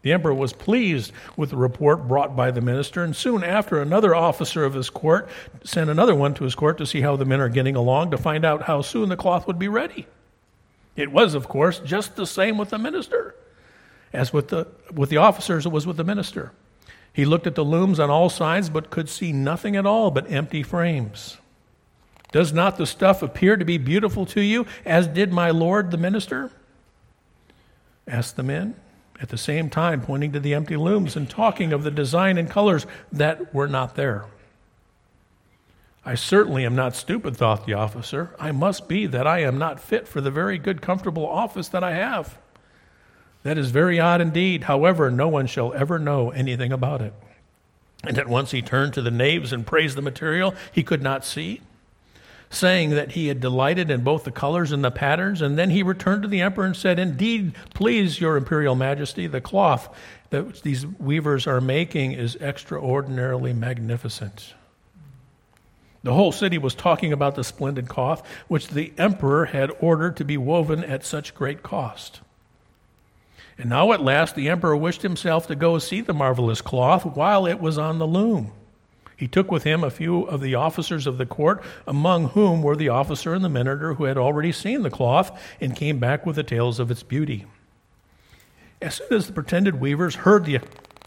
The 0.00 0.14
emperor 0.14 0.32
was 0.32 0.54
pleased 0.54 1.12
with 1.36 1.50
the 1.50 1.58
report 1.58 2.08
brought 2.08 2.34
by 2.34 2.50
the 2.50 2.62
minister, 2.62 3.04
and 3.04 3.14
soon 3.14 3.44
after, 3.44 3.82
another 3.82 4.14
officer 4.14 4.64
of 4.64 4.72
his 4.72 4.88
court 4.88 5.28
sent 5.64 5.90
another 5.90 6.14
one 6.14 6.32
to 6.32 6.44
his 6.44 6.54
court 6.54 6.78
to 6.78 6.86
see 6.86 7.02
how 7.02 7.16
the 7.16 7.26
men 7.26 7.42
are 7.42 7.50
getting 7.50 7.76
along, 7.76 8.12
to 8.12 8.16
find 8.16 8.42
out 8.42 8.62
how 8.62 8.80
soon 8.80 9.10
the 9.10 9.18
cloth 9.18 9.46
would 9.46 9.58
be 9.58 9.68
ready. 9.68 10.06
It 10.98 11.12
was, 11.12 11.34
of 11.34 11.48
course, 11.48 11.78
just 11.80 12.16
the 12.16 12.26
same 12.26 12.58
with 12.58 12.70
the 12.70 12.78
minister 12.78 13.34
as 14.12 14.32
with 14.32 14.48
the, 14.48 14.66
with 14.92 15.10
the 15.10 15.16
officers, 15.16 15.66
it 15.66 15.72
was 15.72 15.86
with 15.86 15.96
the 15.96 16.04
minister. 16.04 16.52
He 17.12 17.24
looked 17.24 17.46
at 17.46 17.54
the 17.54 17.64
looms 17.64 17.98
on 17.98 18.10
all 18.10 18.30
sides, 18.30 18.70
but 18.70 18.90
could 18.90 19.08
see 19.08 19.32
nothing 19.32 19.76
at 19.76 19.86
all 19.86 20.10
but 20.10 20.30
empty 20.30 20.62
frames. 20.62 21.38
Does 22.30 22.52
not 22.52 22.76
the 22.76 22.86
stuff 22.86 23.22
appear 23.22 23.56
to 23.56 23.64
be 23.64 23.78
beautiful 23.78 24.26
to 24.26 24.40
you, 24.40 24.66
as 24.84 25.06
did 25.06 25.32
my 25.32 25.50
lord 25.50 25.90
the 25.90 25.96
minister? 25.96 26.50
asked 28.06 28.36
the 28.36 28.42
men, 28.42 28.74
at 29.20 29.28
the 29.28 29.38
same 29.38 29.68
time 29.68 30.00
pointing 30.00 30.32
to 30.32 30.40
the 30.40 30.54
empty 30.54 30.76
looms 30.76 31.16
and 31.16 31.28
talking 31.28 31.72
of 31.72 31.82
the 31.82 31.90
design 31.90 32.38
and 32.38 32.48
colors 32.48 32.86
that 33.12 33.52
were 33.52 33.68
not 33.68 33.96
there. 33.96 34.26
I 36.08 36.14
certainly 36.14 36.64
am 36.64 36.74
not 36.74 36.96
stupid, 36.96 37.36
thought 37.36 37.66
the 37.66 37.74
officer. 37.74 38.34
I 38.40 38.50
must 38.50 38.88
be 38.88 39.04
that 39.04 39.26
I 39.26 39.40
am 39.40 39.58
not 39.58 39.78
fit 39.78 40.08
for 40.08 40.22
the 40.22 40.30
very 40.30 40.56
good, 40.56 40.80
comfortable 40.80 41.26
office 41.26 41.68
that 41.68 41.84
I 41.84 41.92
have. 41.92 42.38
That 43.42 43.58
is 43.58 43.70
very 43.70 44.00
odd 44.00 44.22
indeed. 44.22 44.64
However, 44.64 45.10
no 45.10 45.28
one 45.28 45.46
shall 45.46 45.74
ever 45.74 45.98
know 45.98 46.30
anything 46.30 46.72
about 46.72 47.02
it. 47.02 47.12
And 48.04 48.16
at 48.16 48.26
once 48.26 48.52
he 48.52 48.62
turned 48.62 48.94
to 48.94 49.02
the 49.02 49.10
knaves 49.10 49.52
and 49.52 49.66
praised 49.66 49.98
the 49.98 50.02
material 50.02 50.54
he 50.72 50.82
could 50.82 51.02
not 51.02 51.26
see 51.26 51.60
saying 52.48 52.88
that 52.88 53.12
he 53.12 53.26
had 53.26 53.38
delighted 53.38 53.90
in 53.90 54.02
both 54.02 54.24
the 54.24 54.30
colors 54.30 54.72
and 54.72 54.82
the 54.82 54.90
patterns. 54.90 55.42
And 55.42 55.58
then 55.58 55.68
he 55.68 55.82
returned 55.82 56.22
to 56.22 56.28
the 56.28 56.40
emperor 56.40 56.64
and 56.64 56.74
said, 56.74 56.98
Indeed, 56.98 57.52
please, 57.74 58.18
your 58.18 58.38
imperial 58.38 58.74
majesty, 58.74 59.26
the 59.26 59.42
cloth 59.42 59.94
that 60.30 60.62
these 60.62 60.86
weavers 60.86 61.46
are 61.46 61.60
making 61.60 62.12
is 62.12 62.34
extraordinarily 62.36 63.52
magnificent. 63.52 64.54
The 66.02 66.14
whole 66.14 66.32
city 66.32 66.58
was 66.58 66.74
talking 66.74 67.12
about 67.12 67.34
the 67.34 67.44
splendid 67.44 67.88
cloth 67.88 68.26
which 68.46 68.68
the 68.68 68.92
emperor 68.98 69.46
had 69.46 69.72
ordered 69.80 70.16
to 70.18 70.24
be 70.24 70.36
woven 70.36 70.84
at 70.84 71.04
such 71.04 71.34
great 71.34 71.62
cost. 71.62 72.20
And 73.58 73.70
now 73.70 73.92
at 73.92 74.00
last 74.00 74.36
the 74.36 74.48
emperor 74.48 74.76
wished 74.76 75.02
himself 75.02 75.48
to 75.48 75.56
go 75.56 75.78
see 75.78 76.00
the 76.00 76.14
marvelous 76.14 76.60
cloth 76.60 77.04
while 77.04 77.46
it 77.46 77.60
was 77.60 77.76
on 77.76 77.98
the 77.98 78.06
loom. 78.06 78.52
He 79.16 79.26
took 79.26 79.50
with 79.50 79.64
him 79.64 79.82
a 79.82 79.90
few 79.90 80.22
of 80.22 80.40
the 80.40 80.54
officers 80.54 81.08
of 81.08 81.18
the 81.18 81.26
court, 81.26 81.60
among 81.88 82.28
whom 82.28 82.62
were 82.62 82.76
the 82.76 82.88
officer 82.88 83.34
and 83.34 83.44
the 83.44 83.48
minister 83.48 83.94
who 83.94 84.04
had 84.04 84.16
already 84.16 84.52
seen 84.52 84.82
the 84.82 84.90
cloth 84.90 85.36
and 85.60 85.74
came 85.74 85.98
back 85.98 86.24
with 86.24 86.36
the 86.36 86.44
tales 86.44 86.78
of 86.78 86.88
its 86.88 87.02
beauty. 87.02 87.44
As 88.80 88.94
soon 88.94 89.08
as 89.10 89.26
the 89.26 89.32
pretended 89.32 89.80
weavers 89.80 90.14
heard 90.14 90.44
the 90.44 90.60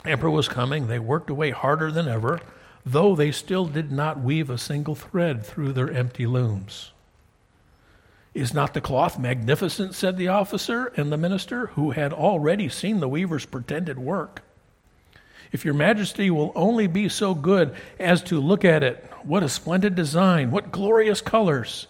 emperor 0.04 0.30
was 0.30 0.50
coming, 0.50 0.88
they 0.88 1.00
worked 1.00 1.30
away 1.30 1.52
harder 1.52 1.90
than 1.90 2.10
ever, 2.10 2.42
though 2.86 3.16
they 3.16 3.32
still 3.32 3.66
did 3.66 3.92
not 3.92 4.22
weave 4.22 4.50
a 4.50 4.58
single 4.58 4.96
thread 4.96 5.46
through 5.46 5.74
their 5.74 5.92
empty 5.92 6.26
looms. 6.26 6.92
Is 8.34 8.54
not 8.54 8.74
the 8.74 8.82
cloth 8.82 9.20
magnificent? 9.20 9.94
said 9.94 10.18
the 10.18 10.30
officer 10.30 10.88
and 10.96 11.12
the 11.12 11.18
minister, 11.18 11.68
who 11.68 11.92
had 11.92 12.14
already 12.14 12.70
seen 12.70 13.00
the 13.00 13.10
weaver's 13.10 13.46
pretended 13.46 14.00
work. 14.00 14.42
If 15.52 15.66
your 15.66 15.74
majesty 15.74 16.30
will 16.30 16.54
only 16.56 16.88
be 16.88 17.10
so 17.10 17.36
good 17.36 17.76
as 18.00 18.24
to 18.24 18.40
look 18.40 18.64
at 18.64 18.84
it, 18.84 19.04
what 19.24 19.44
a 19.44 19.50
splendid 19.50 19.96
design, 19.96 20.50
what 20.50 20.72
glorious 20.72 21.20
colors. 21.20 21.88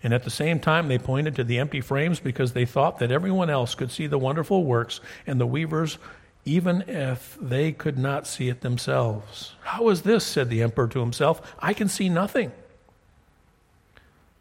And 0.00 0.14
at 0.14 0.22
the 0.22 0.30
same 0.30 0.60
time, 0.60 0.86
they 0.86 0.98
pointed 0.98 1.34
to 1.36 1.44
the 1.44 1.58
empty 1.58 1.80
frames 1.80 2.20
because 2.20 2.52
they 2.52 2.64
thought 2.64 2.98
that 2.98 3.10
everyone 3.10 3.50
else 3.50 3.74
could 3.74 3.90
see 3.90 4.06
the 4.06 4.18
wonderful 4.18 4.64
works 4.64 5.00
and 5.26 5.40
the 5.40 5.46
weavers, 5.46 5.98
even 6.44 6.82
if 6.88 7.36
they 7.40 7.72
could 7.72 7.98
not 7.98 8.26
see 8.26 8.48
it 8.48 8.62
themselves. 8.62 9.54
How 9.62 9.88
is 9.88 10.02
this? 10.02 10.24
said 10.24 10.48
the 10.48 10.62
emperor 10.62 10.88
to 10.88 11.00
himself. 11.00 11.40
I 11.58 11.74
can 11.74 11.88
see 11.88 12.08
nothing. 12.08 12.52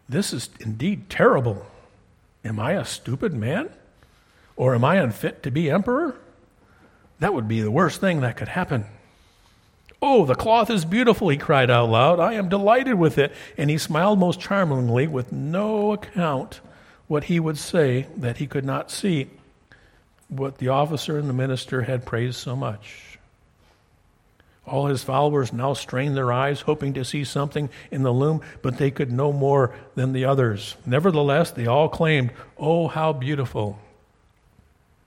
This 0.07 0.31
is 0.31 0.49
indeed 0.59 1.09
terrible. 1.09 1.65
Am 2.45 2.59
I 2.59 2.73
a 2.73 2.85
stupid 2.85 3.33
man? 3.33 3.69
Or 4.55 4.73
am 4.73 4.85
I 4.85 4.95
unfit 4.95 5.43
to 5.43 5.51
be 5.51 5.69
emperor? 5.69 6.15
That 7.19 7.33
would 7.33 7.47
be 7.47 7.61
the 7.61 7.71
worst 7.71 7.99
thing 7.99 8.21
that 8.21 8.37
could 8.37 8.47
happen. 8.47 8.85
Oh, 10.01 10.25
the 10.25 10.35
cloth 10.35 10.69
is 10.69 10.85
beautiful, 10.85 11.29
he 11.29 11.37
cried 11.37 11.71
out 11.71 11.89
loud. 11.89 12.19
I 12.19 12.33
am 12.33 12.49
delighted 12.49 12.95
with 12.95 13.17
it. 13.17 13.33
And 13.57 13.69
he 13.69 13.77
smiled 13.77 14.19
most 14.19 14.39
charmingly, 14.39 15.07
with 15.07 15.31
no 15.31 15.91
account 15.91 16.61
what 17.07 17.25
he 17.25 17.39
would 17.39 17.57
say 17.57 18.07
that 18.15 18.37
he 18.37 18.47
could 18.47 18.65
not 18.65 18.91
see 18.91 19.29
what 20.29 20.57
the 20.57 20.69
officer 20.69 21.17
and 21.17 21.29
the 21.29 21.33
minister 21.33 21.81
had 21.81 22.05
praised 22.05 22.37
so 22.37 22.55
much. 22.55 23.17
All 24.65 24.87
his 24.87 25.03
followers 25.03 25.53
now 25.53 25.73
strained 25.73 26.17
their 26.17 26.31
eyes, 26.31 26.59
hoping 26.59 26.93
to 26.93 27.05
see 27.05 27.23
something 27.23 27.69
in 27.89 28.03
the 28.03 28.11
loom, 28.11 28.41
but 28.61 28.77
they 28.77 28.91
could 28.91 29.11
no 29.11 29.31
more 29.31 29.73
than 29.95 30.11
the 30.11 30.25
others. 30.25 30.75
Nevertheless, 30.85 31.51
they 31.51 31.67
all 31.67 31.87
claimed, 31.87 32.31
Oh, 32.57 32.87
how 32.87 33.13
beautiful! 33.13 33.79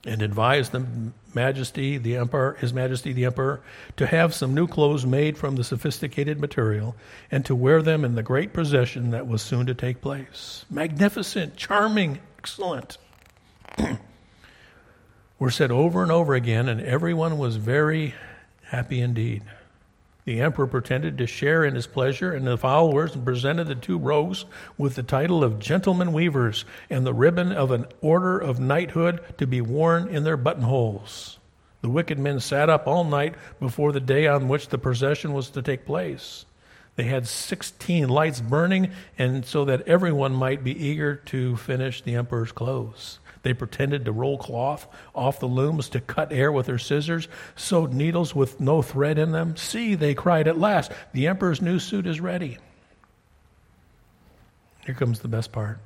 and 0.07 0.23
advised 0.23 0.73
the 0.73 0.87
Majesty, 1.35 1.99
the 1.99 2.17
Emperor, 2.17 2.57
His 2.59 2.73
Majesty 2.73 3.13
the 3.13 3.27
Emperor, 3.27 3.61
to 3.97 4.07
have 4.07 4.35
some 4.35 4.55
new 4.55 4.67
clothes 4.67 5.05
made 5.05 5.37
from 5.37 5.57
the 5.57 5.65
sophisticated 5.65 6.41
material 6.41 6.97
and 7.31 7.45
to 7.45 7.55
wear 7.55 7.83
them 7.83 8.05
in 8.05 8.15
the 8.15 8.23
great 8.23 8.53
procession 8.53 9.11
that 9.11 9.27
was 9.27 9.43
soon 9.43 9.67
to 9.67 9.75
take 9.75 10.01
place. 10.01 10.65
Magnificent, 10.71 11.57
charming, 11.57 12.19
excellent. 12.39 12.97
were 15.41 15.51
said 15.51 15.73
over 15.73 16.03
and 16.03 16.13
over 16.13 16.35
again, 16.35 16.69
and 16.69 16.81
everyone 16.83 17.39
was 17.39 17.57
very 17.57 18.15
happy 18.65 19.01
indeed. 19.01 19.43
The 20.27 20.43
emperor 20.43 20.67
pretended 20.67 21.17
to 21.19 21.27
share 21.27 21.65
in 21.65 21.75
his 21.75 21.87
pleasure, 21.87 22.33
and 22.33 22.47
the 22.47 22.59
followers 22.59 23.17
presented 23.17 23.67
the 23.67 23.75
two 23.75 23.99
rogues 23.99 24.45
with 24.77 24.95
the 24.95 25.03
title 25.03 25.43
of 25.43 25.59
gentlemen 25.59 26.13
weavers 26.13 26.67
and 26.91 27.07
the 27.07 27.15
ribbon 27.15 27.53
of 27.53 27.71
an 27.71 27.87
order 28.03 28.39
of 28.39 28.61
knighthood 28.61 29.21
to 29.39 29.47
be 29.47 29.63
worn 29.63 30.09
in 30.09 30.25
their 30.25 30.37
buttonholes. 30.37 31.39
The 31.81 31.89
wicked 31.89 32.19
men 32.19 32.39
sat 32.41 32.69
up 32.69 32.87
all 32.87 33.05
night 33.05 33.35
before 33.59 33.93
the 33.93 34.01
day 34.01 34.27
on 34.27 34.47
which 34.47 34.69
the 34.69 34.77
procession 34.77 35.33
was 35.33 35.49
to 35.51 35.63
take 35.63 35.87
place. 35.87 36.45
They 36.97 37.05
had 37.05 37.27
16 37.27 38.11
lights 38.11 38.43
burning, 38.43 38.91
and 39.17 39.47
so 39.47 39.65
that 39.65 39.89
everyone 39.89 40.35
might 40.35 40.63
be 40.63 40.87
eager 40.87 41.17
to 41.17 41.57
finish 41.57 42.03
the 42.03 42.17
emperor's 42.17 42.53
clothes. 42.53 43.20
They 43.43 43.55
pretended 43.55 44.05
to 44.05 44.13
roll 44.13 44.37
cloth 44.37 44.87
off 45.15 45.41
the 45.41 45.47
looms, 45.47 45.89
to 45.91 46.01
cut 46.01 46.33
air 46.33 46.53
with 46.53 46.67
their 46.67 46.79
scissors, 46.79 47.29
sewed 47.57 47.93
needles 47.93 48.35
with 48.35 48.61
no 48.61 48.83
thread 48.83 49.19
in 49.19 49.33
them. 49.33 49.57
See, 49.57 49.95
they 49.95 50.15
cried 50.15 50.47
at 50.47 50.59
last, 50.59 50.93
the 51.13 51.27
emperor's 51.27 51.63
new 51.63 51.79
suit 51.79 52.07
is 52.07 52.21
ready. 52.21 52.59
Here 54.85 54.95
comes 54.95 55.21
the 55.21 55.29
best 55.29 55.53
part. 55.53 55.79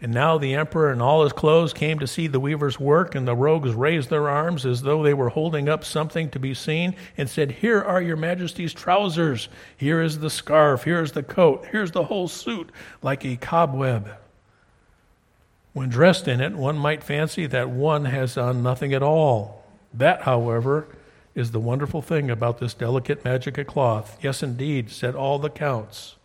And 0.00 0.12
now 0.12 0.36
the 0.36 0.54
emperor 0.54 0.90
and 0.90 1.00
all 1.00 1.22
his 1.22 1.32
clothes 1.32 1.72
came 1.72 2.00
to 2.00 2.08
see 2.08 2.26
the 2.26 2.40
weaver's 2.40 2.80
work, 2.80 3.14
and 3.14 3.26
the 3.26 3.36
rogues 3.36 3.72
raised 3.72 4.10
their 4.10 4.28
arms 4.28 4.66
as 4.66 4.82
though 4.82 5.00
they 5.02 5.14
were 5.14 5.28
holding 5.28 5.68
up 5.68 5.84
something 5.84 6.28
to 6.30 6.40
be 6.40 6.54
seen, 6.54 6.96
and 7.16 7.30
said, 7.30 7.52
Here 7.52 7.80
are 7.80 8.02
your 8.02 8.16
majesty's 8.16 8.74
trousers. 8.74 9.48
Here 9.76 10.02
is 10.02 10.18
the 10.18 10.30
scarf. 10.30 10.82
Here 10.82 11.00
is 11.00 11.12
the 11.12 11.22
coat. 11.22 11.66
Here's 11.70 11.92
the 11.92 12.02
whole 12.02 12.26
suit, 12.26 12.70
like 13.00 13.24
a 13.24 13.36
cobweb. 13.36 14.08
When 15.72 15.88
dressed 15.88 16.28
in 16.28 16.40
it, 16.40 16.52
one 16.52 16.76
might 16.76 17.02
fancy 17.02 17.46
that 17.46 17.70
one 17.70 18.04
has 18.06 18.36
on 18.36 18.62
nothing 18.62 18.92
at 18.92 19.02
all. 19.02 19.64
That, 19.94 20.22
however, 20.22 20.86
is 21.34 21.50
the 21.50 21.60
wonderful 21.60 22.02
thing 22.02 22.30
about 22.30 22.58
this 22.58 22.74
delicate 22.74 23.24
magic 23.24 23.56
of 23.56 23.66
cloth. 23.66 24.18
Yes, 24.22 24.42
indeed, 24.42 24.90
said 24.90 25.14
all 25.14 25.38
the 25.38 25.50
counts. 25.50 26.16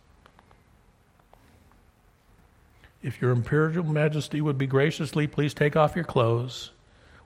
If 3.02 3.22
your 3.22 3.30
imperial 3.30 3.84
majesty 3.84 4.40
would 4.40 4.58
be 4.58 4.66
graciously 4.66 5.26
please 5.26 5.54
take 5.54 5.76
off 5.76 5.94
your 5.94 6.04
clothes, 6.04 6.72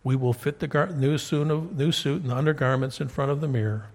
we 0.05 0.15
will 0.15 0.33
fit 0.33 0.61
the 0.61 0.69
gar- 0.69 0.89
new, 0.89 1.17
suit 1.19 1.51
of, 1.51 1.77
new 1.77 1.91
suit 1.91 2.23
and 2.23 2.33
undergarments 2.33 3.01
in 3.01 3.09
front 3.09 3.31
of 3.31 3.41
the 3.41 3.49
mirror. 3.49 3.87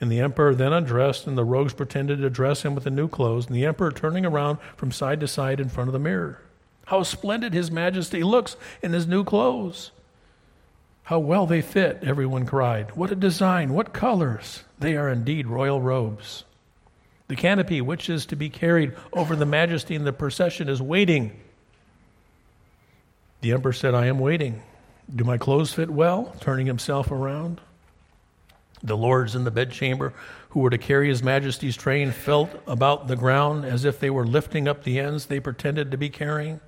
And 0.00 0.10
the 0.10 0.20
emperor 0.20 0.54
then 0.54 0.72
undressed, 0.72 1.28
and 1.28 1.38
the 1.38 1.44
rogues 1.44 1.74
pretended 1.74 2.18
to 2.18 2.28
dress 2.28 2.64
him 2.64 2.74
with 2.74 2.84
the 2.84 2.90
new 2.90 3.06
clothes, 3.06 3.46
and 3.46 3.54
the 3.54 3.64
emperor 3.64 3.92
turning 3.92 4.26
around 4.26 4.58
from 4.76 4.90
side 4.90 5.20
to 5.20 5.28
side 5.28 5.60
in 5.60 5.68
front 5.68 5.88
of 5.88 5.92
the 5.92 6.00
mirror. 6.00 6.40
How 6.86 7.02
splendid 7.02 7.54
his 7.54 7.70
majesty 7.70 8.22
looks 8.22 8.56
in 8.82 8.92
his 8.92 9.06
new 9.06 9.24
clothes! 9.24 9.92
How 11.04 11.18
well 11.18 11.46
they 11.46 11.62
fit, 11.62 11.98
everyone 12.02 12.46
cried. 12.46 12.94
What 12.96 13.10
a 13.10 13.16
design, 13.16 13.72
what 13.72 13.92
colors! 13.92 14.62
They 14.78 14.96
are 14.96 15.08
indeed 15.08 15.46
royal 15.46 15.80
robes. 15.80 16.44
The 17.28 17.36
canopy 17.36 17.80
which 17.80 18.10
is 18.10 18.26
to 18.26 18.36
be 18.36 18.50
carried 18.50 18.94
over 19.12 19.34
the 19.34 19.46
majesty 19.46 19.94
in 19.94 20.04
the 20.04 20.12
procession 20.12 20.68
is 20.68 20.82
waiting. 20.82 21.38
The 23.40 23.52
emperor 23.52 23.72
said, 23.72 23.94
I 23.94 24.06
am 24.06 24.18
waiting. 24.18 24.62
Do 25.14 25.24
my 25.24 25.38
clothes 25.38 25.72
fit 25.72 25.90
well? 25.90 26.36
Turning 26.40 26.66
himself 26.66 27.10
around. 27.10 27.60
The 28.82 28.96
lords 28.96 29.34
in 29.34 29.44
the 29.44 29.50
bedchamber 29.50 30.12
who 30.50 30.60
were 30.60 30.70
to 30.70 30.78
carry 30.78 31.08
his 31.08 31.22
majesty's 31.22 31.76
train 31.76 32.10
felt 32.10 32.50
about 32.66 33.08
the 33.08 33.16
ground 33.16 33.64
as 33.64 33.84
if 33.84 33.98
they 33.98 34.10
were 34.10 34.26
lifting 34.26 34.68
up 34.68 34.84
the 34.84 35.00
ends 35.00 35.26
they 35.26 35.40
pretended 35.40 35.90
to 35.90 35.96
be 35.96 36.10
carrying. 36.10 36.60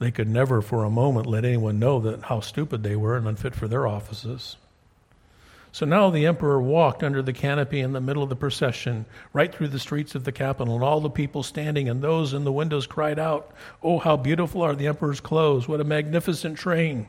They 0.00 0.10
could 0.10 0.28
never 0.28 0.62
for 0.62 0.82
a 0.82 0.90
moment 0.90 1.26
let 1.26 1.44
anyone 1.44 1.78
know 1.78 2.00
that 2.00 2.22
how 2.22 2.40
stupid 2.40 2.82
they 2.82 2.96
were 2.96 3.16
and 3.16 3.28
unfit 3.28 3.54
for 3.54 3.68
their 3.68 3.86
offices. 3.86 4.56
So 5.72 5.86
now 5.86 6.10
the 6.10 6.26
emperor 6.26 6.60
walked 6.60 7.04
under 7.04 7.22
the 7.22 7.34
canopy 7.34 7.80
in 7.80 7.92
the 7.92 8.00
middle 8.00 8.22
of 8.22 8.30
the 8.30 8.34
procession, 8.34 9.04
right 9.32 9.54
through 9.54 9.68
the 9.68 9.78
streets 9.78 10.14
of 10.14 10.24
the 10.24 10.32
capital, 10.32 10.74
and 10.74 10.82
all 10.82 11.00
the 11.00 11.10
people 11.10 11.42
standing 11.42 11.88
and 11.88 12.02
those 12.02 12.32
in 12.32 12.44
the 12.44 12.50
windows 12.50 12.86
cried 12.86 13.18
out, 13.18 13.52
Oh, 13.82 13.98
how 13.98 14.16
beautiful 14.16 14.62
are 14.62 14.74
the 14.74 14.88
emperor's 14.88 15.20
clothes! 15.20 15.68
What 15.68 15.80
a 15.80 15.84
magnificent 15.84 16.58
train! 16.58 17.06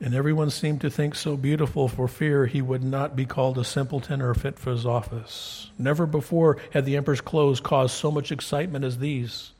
And 0.00 0.14
everyone 0.14 0.50
seemed 0.50 0.82
to 0.82 0.90
think 0.90 1.14
so 1.14 1.36
beautiful 1.36 1.88
for 1.88 2.06
fear 2.06 2.46
he 2.46 2.60
would 2.60 2.84
not 2.84 3.16
be 3.16 3.24
called 3.24 3.56
a 3.56 3.64
simpleton 3.64 4.20
or 4.20 4.34
fit 4.34 4.58
for 4.58 4.70
his 4.70 4.84
office. 4.84 5.70
Never 5.78 6.04
before 6.04 6.58
had 6.72 6.84
the 6.84 6.96
emperor's 6.96 7.22
clothes 7.22 7.60
caused 7.60 7.94
so 7.94 8.10
much 8.10 8.30
excitement 8.30 8.84
as 8.84 8.98
these. 8.98 9.52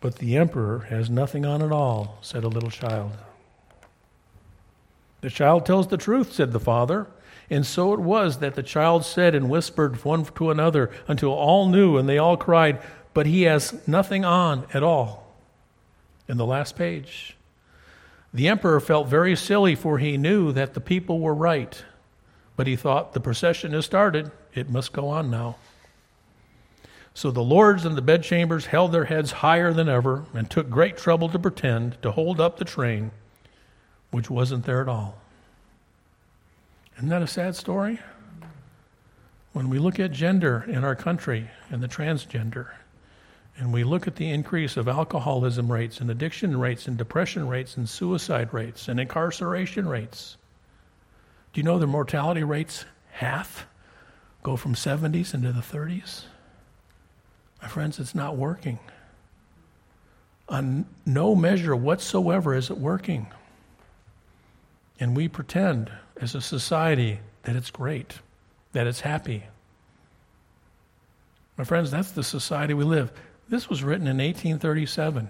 But 0.00 0.16
the 0.16 0.36
emperor 0.36 0.80
has 0.90 1.08
nothing 1.08 1.46
on 1.46 1.62
at 1.62 1.72
all, 1.72 2.18
said 2.20 2.44
a 2.44 2.48
little 2.48 2.70
child. 2.70 3.12
The 5.22 5.30
child 5.30 5.64
tells 5.64 5.88
the 5.88 5.96
truth, 5.96 6.34
said 6.34 6.52
the 6.52 6.60
father. 6.60 7.06
And 7.48 7.64
so 7.64 7.94
it 7.94 8.00
was 8.00 8.40
that 8.40 8.56
the 8.56 8.62
child 8.62 9.06
said 9.06 9.34
and 9.34 9.48
whispered 9.48 10.04
one 10.04 10.26
to 10.26 10.50
another 10.50 10.90
until 11.08 11.30
all 11.30 11.68
knew 11.68 11.96
and 11.96 12.06
they 12.06 12.18
all 12.18 12.36
cried, 12.36 12.82
But 13.14 13.24
he 13.24 13.42
has 13.42 13.88
nothing 13.88 14.26
on 14.26 14.66
at 14.74 14.82
all. 14.82 15.34
In 16.28 16.36
the 16.36 16.44
last 16.44 16.76
page. 16.76 17.36
The 18.34 18.48
emperor 18.48 18.80
felt 18.80 19.06
very 19.06 19.36
silly, 19.36 19.76
for 19.76 19.98
he 19.98 20.18
knew 20.18 20.50
that 20.52 20.74
the 20.74 20.80
people 20.80 21.20
were 21.20 21.34
right. 21.34 21.82
But 22.56 22.66
he 22.66 22.74
thought, 22.74 23.12
the 23.12 23.20
procession 23.20 23.72
has 23.72 23.84
started, 23.84 24.32
it 24.52 24.68
must 24.68 24.92
go 24.92 25.08
on 25.08 25.30
now. 25.30 25.56
So 27.14 27.30
the 27.30 27.44
lords 27.44 27.86
in 27.86 27.94
the 27.94 28.02
bedchambers 28.02 28.66
held 28.66 28.90
their 28.90 29.04
heads 29.04 29.30
higher 29.30 29.72
than 29.72 29.88
ever 29.88 30.24
and 30.34 30.50
took 30.50 30.68
great 30.68 30.96
trouble 30.96 31.28
to 31.28 31.38
pretend 31.38 32.02
to 32.02 32.10
hold 32.10 32.40
up 32.40 32.58
the 32.58 32.64
train, 32.64 33.12
which 34.10 34.28
wasn't 34.28 34.64
there 34.64 34.82
at 34.82 34.88
all. 34.88 35.16
Isn't 36.96 37.10
that 37.10 37.22
a 37.22 37.28
sad 37.28 37.54
story? 37.54 38.00
When 39.52 39.70
we 39.70 39.78
look 39.78 40.00
at 40.00 40.10
gender 40.10 40.64
in 40.66 40.82
our 40.82 40.96
country 40.96 41.50
and 41.70 41.80
the 41.80 41.86
transgender, 41.86 42.70
and 43.56 43.72
we 43.72 43.84
look 43.84 44.06
at 44.06 44.16
the 44.16 44.30
increase 44.30 44.76
of 44.76 44.88
alcoholism 44.88 45.70
rates 45.70 46.00
and 46.00 46.10
addiction 46.10 46.58
rates 46.58 46.88
and 46.88 46.96
depression 46.96 47.48
rates 47.48 47.76
and 47.76 47.88
suicide 47.88 48.52
rates 48.52 48.88
and 48.88 48.98
incarceration 48.98 49.88
rates. 49.88 50.36
Do 51.52 51.60
you 51.60 51.64
know 51.64 51.78
the 51.78 51.86
mortality 51.86 52.42
rates 52.42 52.84
half 53.12 53.66
go 54.42 54.56
from 54.56 54.74
70s 54.74 55.34
into 55.34 55.52
the 55.52 55.60
30s? 55.60 56.24
My 57.62 57.68
friends, 57.68 58.00
it's 58.00 58.14
not 58.14 58.36
working. 58.36 58.80
On 60.48 60.84
no 61.06 61.34
measure 61.34 61.76
whatsoever 61.76 62.54
is 62.54 62.70
it 62.70 62.76
working. 62.76 63.28
And 64.98 65.16
we 65.16 65.28
pretend 65.28 65.92
as 66.20 66.34
a 66.34 66.40
society 66.40 67.20
that 67.44 67.56
it's 67.56 67.70
great, 67.70 68.18
that 68.72 68.86
it's 68.86 69.00
happy. 69.00 69.44
My 71.56 71.64
friends, 71.64 71.90
that's 71.92 72.10
the 72.10 72.24
society 72.24 72.74
we 72.74 72.84
live. 72.84 73.12
This 73.48 73.68
was 73.68 73.82
written 73.82 74.06
in 74.06 74.18
1837. 74.18 75.28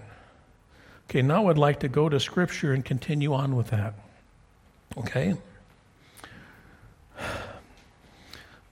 Okay, 1.09 1.21
now 1.21 1.47
I'd 1.47 1.57
like 1.57 1.79
to 1.81 1.87
go 1.87 2.09
to 2.09 2.19
Scripture 2.19 2.73
and 2.73 2.83
continue 2.83 3.33
on 3.33 3.55
with 3.55 3.67
that. 3.69 3.93
Okay? 4.97 5.35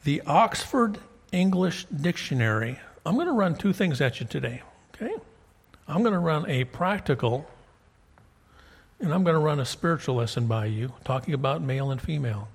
The 0.03 0.21
Oxford 0.25 0.97
English 1.31 1.85
Dictionary. 1.85 2.79
I'm 3.05 3.15
going 3.15 3.27
to 3.27 3.33
run 3.33 3.55
two 3.55 3.73
things 3.73 4.01
at 4.01 4.19
you 4.19 4.25
today. 4.25 4.61
Okay? 4.95 5.13
I'm 5.87 6.01
going 6.01 6.13
to 6.13 6.19
run 6.19 6.49
a 6.49 6.63
practical 6.65 7.47
and 9.03 9.13
I'm 9.13 9.23
going 9.23 9.33
to 9.33 9.39
run 9.39 9.59
a 9.59 9.65
spiritual 9.65 10.15
lesson 10.15 10.47
by 10.47 10.65
you 10.67 10.93
talking 11.03 11.33
about 11.33 11.61
male 11.61 11.91
and 11.91 12.01
female. 12.01 12.47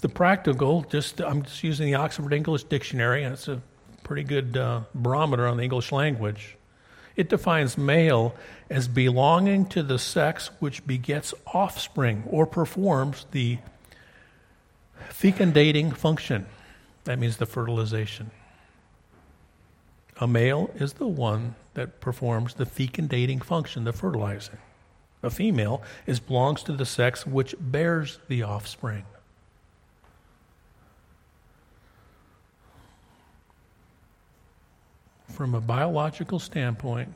The 0.00 0.08
practical, 0.08 0.82
just 0.82 1.20
I'm 1.20 1.42
just 1.42 1.62
using 1.62 1.86
the 1.86 1.94
Oxford 1.94 2.32
English 2.32 2.64
Dictionary, 2.64 3.22
and 3.22 3.32
it's 3.32 3.48
a 3.48 3.62
pretty 4.02 4.22
good 4.22 4.56
uh, 4.56 4.82
barometer 4.94 5.46
on 5.46 5.56
the 5.56 5.62
English 5.62 5.92
language. 5.92 6.56
It 7.16 7.28
defines 7.28 7.78
male 7.78 8.34
as 8.68 8.88
belonging 8.88 9.66
to 9.66 9.82
the 9.82 9.98
sex 9.98 10.50
which 10.58 10.86
begets 10.86 11.32
offspring 11.46 12.24
or 12.26 12.46
performs 12.46 13.26
the 13.30 13.58
fecundating 15.08 15.92
function. 15.92 16.46
That 17.04 17.18
means 17.18 17.38
the 17.38 17.46
fertilization. 17.46 18.30
A 20.18 20.26
male 20.26 20.70
is 20.74 20.94
the 20.94 21.06
one 21.06 21.54
that 21.74 22.00
performs 22.00 22.54
the 22.54 22.66
fecundating 22.66 23.40
function, 23.40 23.84
the 23.84 23.92
fertilizing. 23.92 24.58
A 25.22 25.30
female 25.30 25.82
is 26.06 26.20
belongs 26.20 26.62
to 26.64 26.72
the 26.72 26.86
sex 26.86 27.26
which 27.26 27.54
bears 27.58 28.18
the 28.28 28.42
offspring. 28.42 29.04
From 35.28 35.54
a 35.54 35.60
biological 35.60 36.38
standpoint, 36.38 37.12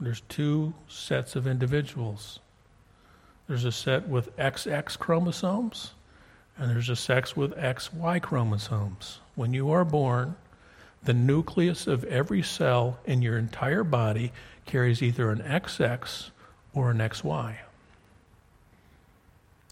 there's 0.00 0.22
two 0.28 0.72
sets 0.88 1.36
of 1.36 1.46
individuals. 1.46 2.40
There's 3.46 3.64
a 3.64 3.72
set 3.72 4.08
with 4.08 4.34
XX 4.36 4.98
chromosomes, 4.98 5.92
and 6.56 6.70
there's 6.70 6.88
a 6.88 6.96
sex 6.96 7.36
with 7.36 7.54
XY 7.56 8.22
chromosomes. 8.22 9.18
When 9.34 9.52
you 9.52 9.70
are 9.70 9.84
born, 9.84 10.36
the 11.02 11.14
nucleus 11.14 11.86
of 11.86 12.04
every 12.04 12.42
cell 12.42 12.98
in 13.04 13.22
your 13.22 13.38
entire 13.38 13.84
body 13.84 14.32
carries 14.66 15.02
either 15.02 15.30
an 15.30 15.40
XX 15.40 16.30
or 16.74 16.90
an 16.90 16.98
XY. 16.98 17.56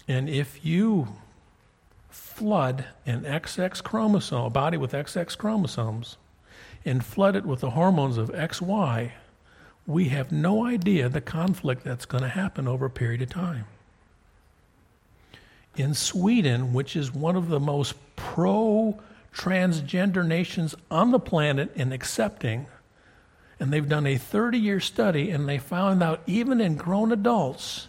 And 0.07 0.27
if 0.27 0.65
you 0.65 1.07
flood 2.09 2.85
an 3.05 3.21
XX 3.21 3.83
chromosome, 3.83 4.45
a 4.45 4.49
body 4.49 4.77
with 4.77 4.91
XX 4.91 5.37
chromosomes, 5.37 6.17
and 6.85 7.03
flood 7.03 7.35
it 7.35 7.45
with 7.45 7.61
the 7.61 7.71
hormones 7.71 8.17
of 8.17 8.29
XY, 8.29 9.11
we 9.85 10.09
have 10.09 10.31
no 10.31 10.65
idea 10.65 11.09
the 11.09 11.21
conflict 11.21 11.83
that's 11.83 12.05
going 12.05 12.23
to 12.23 12.29
happen 12.29 12.67
over 12.67 12.85
a 12.85 12.89
period 12.91 13.21
of 13.21 13.29
time. 13.29 13.65
In 15.75 15.93
Sweden, 15.93 16.73
which 16.73 16.95
is 16.95 17.13
one 17.13 17.35
of 17.35 17.49
the 17.49 17.59
most 17.59 17.95
pro 18.15 18.99
transgender 19.33 20.25
nations 20.25 20.75
on 20.91 21.11
the 21.11 21.19
planet 21.19 21.71
in 21.75 21.91
accepting, 21.91 22.67
and 23.59 23.71
they've 23.71 23.87
done 23.87 24.07
a 24.07 24.17
30 24.17 24.57
year 24.57 24.79
study 24.79 25.31
and 25.31 25.47
they 25.47 25.57
found 25.57 26.01
out 26.01 26.21
even 26.27 26.61
in 26.61 26.75
grown 26.75 27.11
adults, 27.11 27.87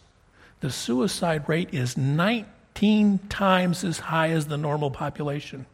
the 0.60 0.70
suicide 0.70 1.48
rate 1.48 1.72
is 1.72 1.96
19 1.96 3.18
times 3.28 3.84
as 3.84 3.98
high 3.98 4.30
as 4.30 4.46
the 4.46 4.56
normal 4.56 4.90
population 4.90 5.66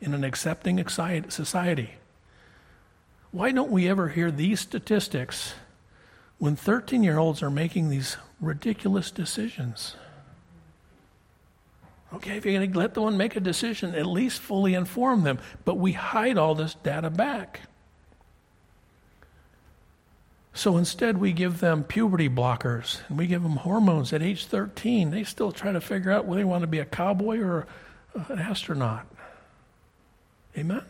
in 0.00 0.14
an 0.14 0.24
accepting 0.24 0.86
society. 0.88 1.90
Why 3.32 3.52
don't 3.52 3.70
we 3.70 3.88
ever 3.88 4.08
hear 4.08 4.30
these 4.30 4.60
statistics 4.60 5.54
when 6.38 6.56
13 6.56 7.02
year 7.02 7.18
olds 7.18 7.42
are 7.42 7.50
making 7.50 7.88
these 7.88 8.16
ridiculous 8.40 9.10
decisions? 9.10 9.96
Okay, 12.12 12.36
if 12.36 12.44
you're 12.44 12.54
going 12.54 12.72
to 12.72 12.78
let 12.78 12.94
the 12.94 13.02
one 13.02 13.16
make 13.16 13.36
a 13.36 13.40
decision, 13.40 13.94
at 13.94 14.04
least 14.04 14.40
fully 14.40 14.74
inform 14.74 15.22
them. 15.22 15.38
But 15.64 15.76
we 15.76 15.92
hide 15.92 16.38
all 16.38 16.56
this 16.56 16.74
data 16.74 17.08
back. 17.08 17.60
So 20.52 20.76
instead, 20.76 21.18
we 21.18 21.32
give 21.32 21.60
them 21.60 21.84
puberty 21.84 22.28
blockers 22.28 22.98
and 23.08 23.16
we 23.16 23.28
give 23.28 23.44
them 23.44 23.56
hormones 23.56 24.12
at 24.12 24.22
age 24.22 24.46
13. 24.46 25.10
They 25.12 25.22
still 25.22 25.52
try 25.52 25.70
to 25.70 25.80
figure 25.80 26.10
out 26.10 26.24
whether 26.24 26.40
they 26.40 26.44
want 26.44 26.62
to 26.62 26.66
be 26.66 26.80
a 26.80 26.84
cowboy 26.84 27.38
or 27.38 27.68
an 28.28 28.40
astronaut. 28.40 29.06
Amen? 30.58 30.82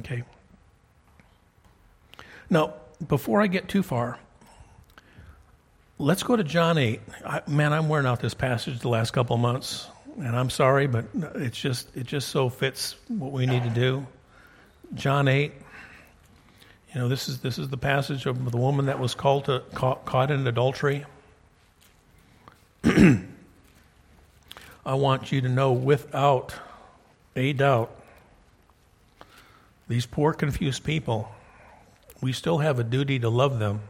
Okay. 0.00 0.22
Now, 2.50 2.74
before 3.06 3.40
I 3.40 3.46
get 3.46 3.68
too 3.68 3.82
far, 3.82 4.18
let's 5.98 6.22
go 6.22 6.36
to 6.36 6.44
John 6.44 6.78
8. 6.78 7.00
I, 7.24 7.42
man, 7.46 7.72
I'm 7.72 7.88
wearing 7.88 8.06
out 8.06 8.20
this 8.20 8.34
passage 8.34 8.80
the 8.80 8.88
last 8.88 9.12
couple 9.12 9.36
months, 9.36 9.86
and 10.16 10.36
I'm 10.36 10.50
sorry, 10.50 10.86
but 10.86 11.06
it's 11.36 11.58
just 11.58 11.96
it 11.96 12.06
just 12.06 12.28
so 12.28 12.48
fits 12.48 12.96
what 13.08 13.32
we 13.32 13.46
need 13.46 13.62
to 13.64 13.70
do. 13.70 14.06
John 14.94 15.28
8. 15.28 15.52
You 16.94 17.00
know, 17.00 17.08
this 17.08 17.28
is 17.28 17.40
this 17.40 17.58
is 17.58 17.68
the 17.68 17.76
passage 17.76 18.26
of 18.26 18.50
the 18.52 18.56
woman 18.56 18.86
that 18.86 19.00
was 19.00 19.14
called 19.14 19.46
to, 19.46 19.62
caught, 19.74 20.04
caught 20.04 20.30
in 20.30 20.46
adultery. 20.46 21.04
I 24.86 24.94
want 24.94 25.32
you 25.32 25.40
to 25.40 25.48
know 25.48 25.72
without 25.72 26.54
a 27.34 27.52
doubt, 27.52 27.90
these 29.88 30.06
poor, 30.06 30.32
confused 30.32 30.84
people, 30.84 31.30
we 32.20 32.32
still 32.32 32.58
have 32.58 32.78
a 32.78 32.84
duty 32.84 33.18
to 33.18 33.28
love 33.28 33.58
them. 33.58 33.80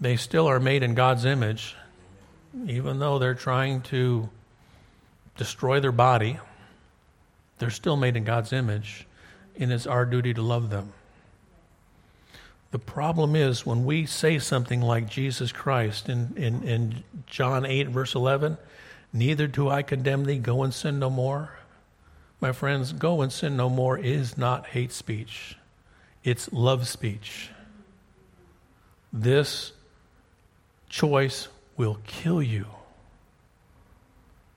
They 0.00 0.16
still 0.16 0.48
are 0.48 0.60
made 0.60 0.82
in 0.82 0.94
God's 0.94 1.24
image, 1.24 1.76
even 2.66 2.98
though 2.98 3.18
they're 3.18 3.34
trying 3.34 3.82
to 3.82 4.28
destroy 5.36 5.80
their 5.80 5.92
body. 5.92 6.38
They're 7.58 7.70
still 7.70 7.96
made 7.96 8.16
in 8.16 8.24
God's 8.24 8.52
image, 8.52 9.06
and 9.58 9.72
it's 9.72 9.86
our 9.86 10.04
duty 10.04 10.34
to 10.34 10.42
love 10.42 10.70
them. 10.70 10.92
The 12.70 12.78
problem 12.78 13.34
is 13.34 13.64
when 13.64 13.84
we 13.84 14.04
say 14.04 14.38
something 14.38 14.82
like 14.82 15.08
Jesus 15.08 15.52
Christ 15.52 16.08
in, 16.08 16.34
in, 16.36 16.62
in 16.62 17.04
John 17.26 17.64
8, 17.64 17.88
verse 17.88 18.14
11, 18.14 18.58
neither 19.12 19.46
do 19.46 19.68
I 19.68 19.82
condemn 19.82 20.24
thee, 20.24 20.38
go 20.38 20.62
and 20.62 20.74
sin 20.74 20.98
no 20.98 21.08
more. 21.08 21.58
My 22.40 22.52
friends, 22.52 22.92
go 22.92 23.20
and 23.20 23.32
sin 23.32 23.56
no 23.56 23.68
more 23.68 23.98
is 23.98 24.38
not 24.38 24.66
hate 24.66 24.92
speech, 24.92 25.56
it's 26.22 26.52
love 26.52 26.86
speech. 26.86 27.50
This 29.12 29.72
choice 30.88 31.48
will 31.76 31.98
kill 32.06 32.42
you. 32.42 32.66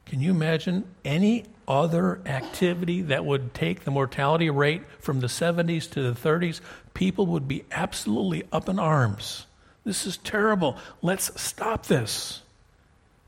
Can 0.05 0.19
you 0.19 0.31
imagine 0.31 0.83
any 1.05 1.45
other 1.67 2.19
activity 2.25 3.01
that 3.03 3.23
would 3.23 3.53
take 3.53 3.85
the 3.85 3.91
mortality 3.91 4.49
rate 4.49 4.83
from 4.99 5.21
the 5.21 5.27
70s 5.27 5.89
to 5.91 6.11
the 6.11 6.19
30s? 6.19 6.59
People 6.93 7.27
would 7.27 7.47
be 7.47 7.63
absolutely 7.71 8.43
up 8.51 8.67
in 8.67 8.77
arms. 8.77 9.45
This 9.85 10.05
is 10.05 10.17
terrible. 10.17 10.77
Let's 11.01 11.41
stop 11.41 11.85
this. 11.85 12.41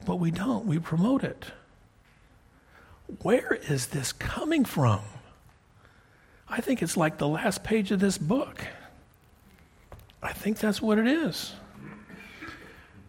But 0.05 0.17
we 0.17 0.29
don't, 0.29 0.65
we 0.65 0.77
promote 0.77 1.23
it. 1.23 1.45
Where 3.21 3.59
is 3.69 3.87
this 3.87 4.11
coming 4.11 4.65
from? 4.65 5.01
I 6.49 6.61
think 6.61 6.81
it's 6.81 6.97
like 6.97 7.17
the 7.17 7.27
last 7.27 7.63
page 7.63 7.91
of 7.91 7.99
this 7.99 8.17
book. 8.17 8.65
I 10.21 10.33
think 10.33 10.59
that's 10.59 10.81
what 10.81 10.97
it 10.97 11.07
is. 11.07 11.53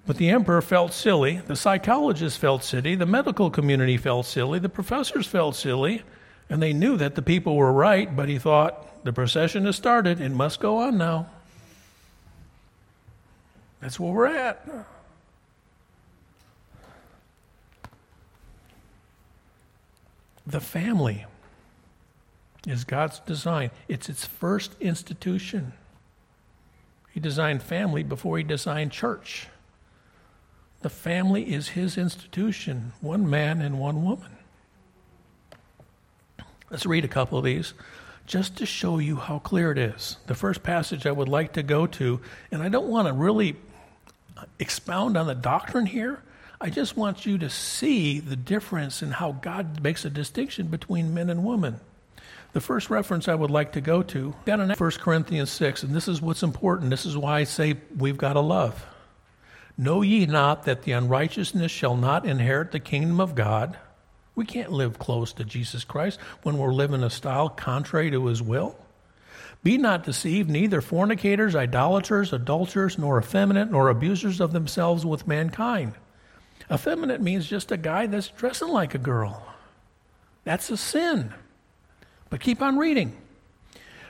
But 0.07 0.17
the 0.17 0.31
emperor 0.31 0.61
felt 0.61 0.93
silly, 0.93 1.41
the 1.47 1.57
psychologists 1.57 2.39
felt 2.39 2.63
silly, 2.63 2.95
the 2.95 3.07
medical 3.07 3.51
community 3.51 3.97
felt 3.97 4.27
silly, 4.27 4.59
the 4.59 4.69
professors 4.69 5.27
felt 5.27 5.57
silly, 5.57 6.03
and 6.51 6.63
they 6.63 6.75
knew 6.75 6.97
that 6.99 7.15
the 7.15 7.23
people 7.23 7.57
were 7.57 7.73
right, 7.73 8.15
but 8.15 8.29
he 8.29 8.39
thought, 8.39 9.05
the 9.05 9.13
procession 9.13 9.65
has 9.65 9.77
started, 9.77 10.21
it 10.21 10.31
must 10.31 10.61
go 10.61 10.79
on 10.79 10.99
now. 10.99 11.29
That's 13.81 13.99
where 13.99 14.13
we're 14.13 14.27
at. 14.27 14.67
The 20.47 20.61
family 20.61 21.25
is 22.67 22.85
God's 22.85 23.21
design. 23.21 23.71
It's 23.89 24.09
its 24.09 24.27
first 24.27 24.75
institution. 24.81 25.73
He 27.13 27.21
designed 27.21 27.63
family 27.63 28.03
before 28.03 28.39
he 28.39 28.45
designed 28.45 28.93
church. 28.93 29.49
The 30.81 30.91
family 30.91 31.55
is 31.55 31.69
his 31.69 31.97
institution, 31.97 32.93
one 33.01 33.29
man 33.29 33.63
and 33.63 33.79
one 33.79 34.05
woman. 34.05 34.37
Let's 36.71 36.87
read 36.87 37.05
a 37.05 37.09
couple 37.09 37.39
of 37.39 37.45
these 37.45 37.73
just 38.27 38.57
to 38.57 38.67
show 38.67 38.99
you 38.99 39.17
how 39.17 39.39
clear 39.39 39.71
it 39.71 39.79
is. 39.79 40.17
The 40.27 40.35
first 40.35 40.63
passage 40.63 41.07
I 41.07 41.13
would 41.13 41.29
like 41.29 41.53
to 41.55 41.63
go 41.63 41.87
to, 41.87 42.21
and 42.51 42.63
I 42.63 42.69
don't 42.69 42.89
want 42.89 43.07
to 43.07 43.13
really 43.13 43.57
expound 44.59 45.17
on 45.17 45.27
the 45.27 45.35
doctrine 45.35 45.87
here. 45.87 46.23
I 46.61 46.71
just 46.71 46.97
want 46.97 47.27
you 47.27 47.39
to 47.39 47.51
see 47.51 48.21
the 48.21 48.37
difference 48.37 49.03
in 49.03 49.11
how 49.11 49.33
God 49.33 49.83
makes 49.83 50.05
a 50.05 50.11
distinction 50.11 50.69
between 50.69 51.15
men 51.15 51.29
and 51.29 51.45
women. 51.45 51.81
The 52.53 52.61
first 52.61 52.89
reference 52.89 53.27
I 53.27 53.35
would 53.35 53.51
like 53.51 53.73
to 53.73 53.81
go 53.81 54.03
to, 54.03 54.35
got 54.47 54.61
in 54.61 54.71
1 54.71 54.91
Corinthians 54.93 55.51
6, 55.51 55.83
and 55.83 55.95
this 55.95 56.07
is 56.07 56.23
what's 56.23 56.45
important. 56.45 56.91
This 56.91 57.05
is 57.05 57.17
why 57.17 57.41
I 57.41 57.45
say 57.45 57.77
we've 57.97 58.17
got 58.17 58.35
to 58.35 58.41
love. 58.41 58.87
Know 59.77 60.03
ye 60.03 60.25
not 60.27 60.65
that 60.65 60.85
the 60.85 60.93
unrighteousness 60.93 61.73
shall 61.73 61.97
not 61.97 62.25
inherit 62.25 62.71
the 62.71 62.79
kingdom 62.79 63.21
of 63.21 63.35
God? 63.35 63.77
We 64.37 64.47
can't 64.47 64.71
live 64.71 65.01
close 65.01 65.33
to 65.35 65.45
Jesus 65.45 65.83
Christ 65.83 66.21
when 66.45 66.59
we're 66.59 66.73
living 66.73 67.03
a 67.03 67.11
style 67.11 67.49
contrary 67.49 68.13
to 68.13 68.27
his 68.27 68.41
will. 68.41 68.77
Be 69.65 69.77
not 69.77 70.05
deceived, 70.05 70.49
neither 70.49 70.81
fornicators, 70.81 71.57
idolaters, 71.57 72.33
adulterers, 72.33 72.99
nor 72.99 73.19
effeminate, 73.19 73.71
nor 73.71 73.89
abusers 73.89 74.41
of 74.41 74.53
themselves 74.53 75.05
with 75.05 75.27
mankind. 75.27 75.95
Effeminate 76.73 77.21
means 77.21 77.47
just 77.47 77.73
a 77.73 77.77
guy 77.77 78.07
that's 78.07 78.29
dressing 78.29 78.69
like 78.69 78.95
a 78.95 78.99
girl. 78.99 79.47
That's 80.45 80.71
a 80.71 80.77
sin. 80.77 81.33
But 82.31 82.41
keep 82.41 82.63
on 82.63 82.79
reading. 82.79 83.17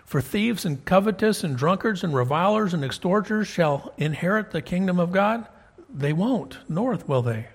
For 0.05 0.21
thieves 0.21 0.65
and 0.65 0.85
covetous 0.85 1.43
and 1.43 1.57
drunkards 1.57 2.05
and 2.05 2.15
revilers 2.15 2.75
and 2.75 2.85
extorters 2.85 3.49
shall 3.49 3.93
inherit 3.97 4.51
the 4.51 4.63
kingdom 4.63 4.99
of 4.99 5.13
God. 5.13 5.47
They 5.93 6.13
won't, 6.13 6.59
nor 6.69 6.95
will 7.07 7.23
they. 7.23 7.49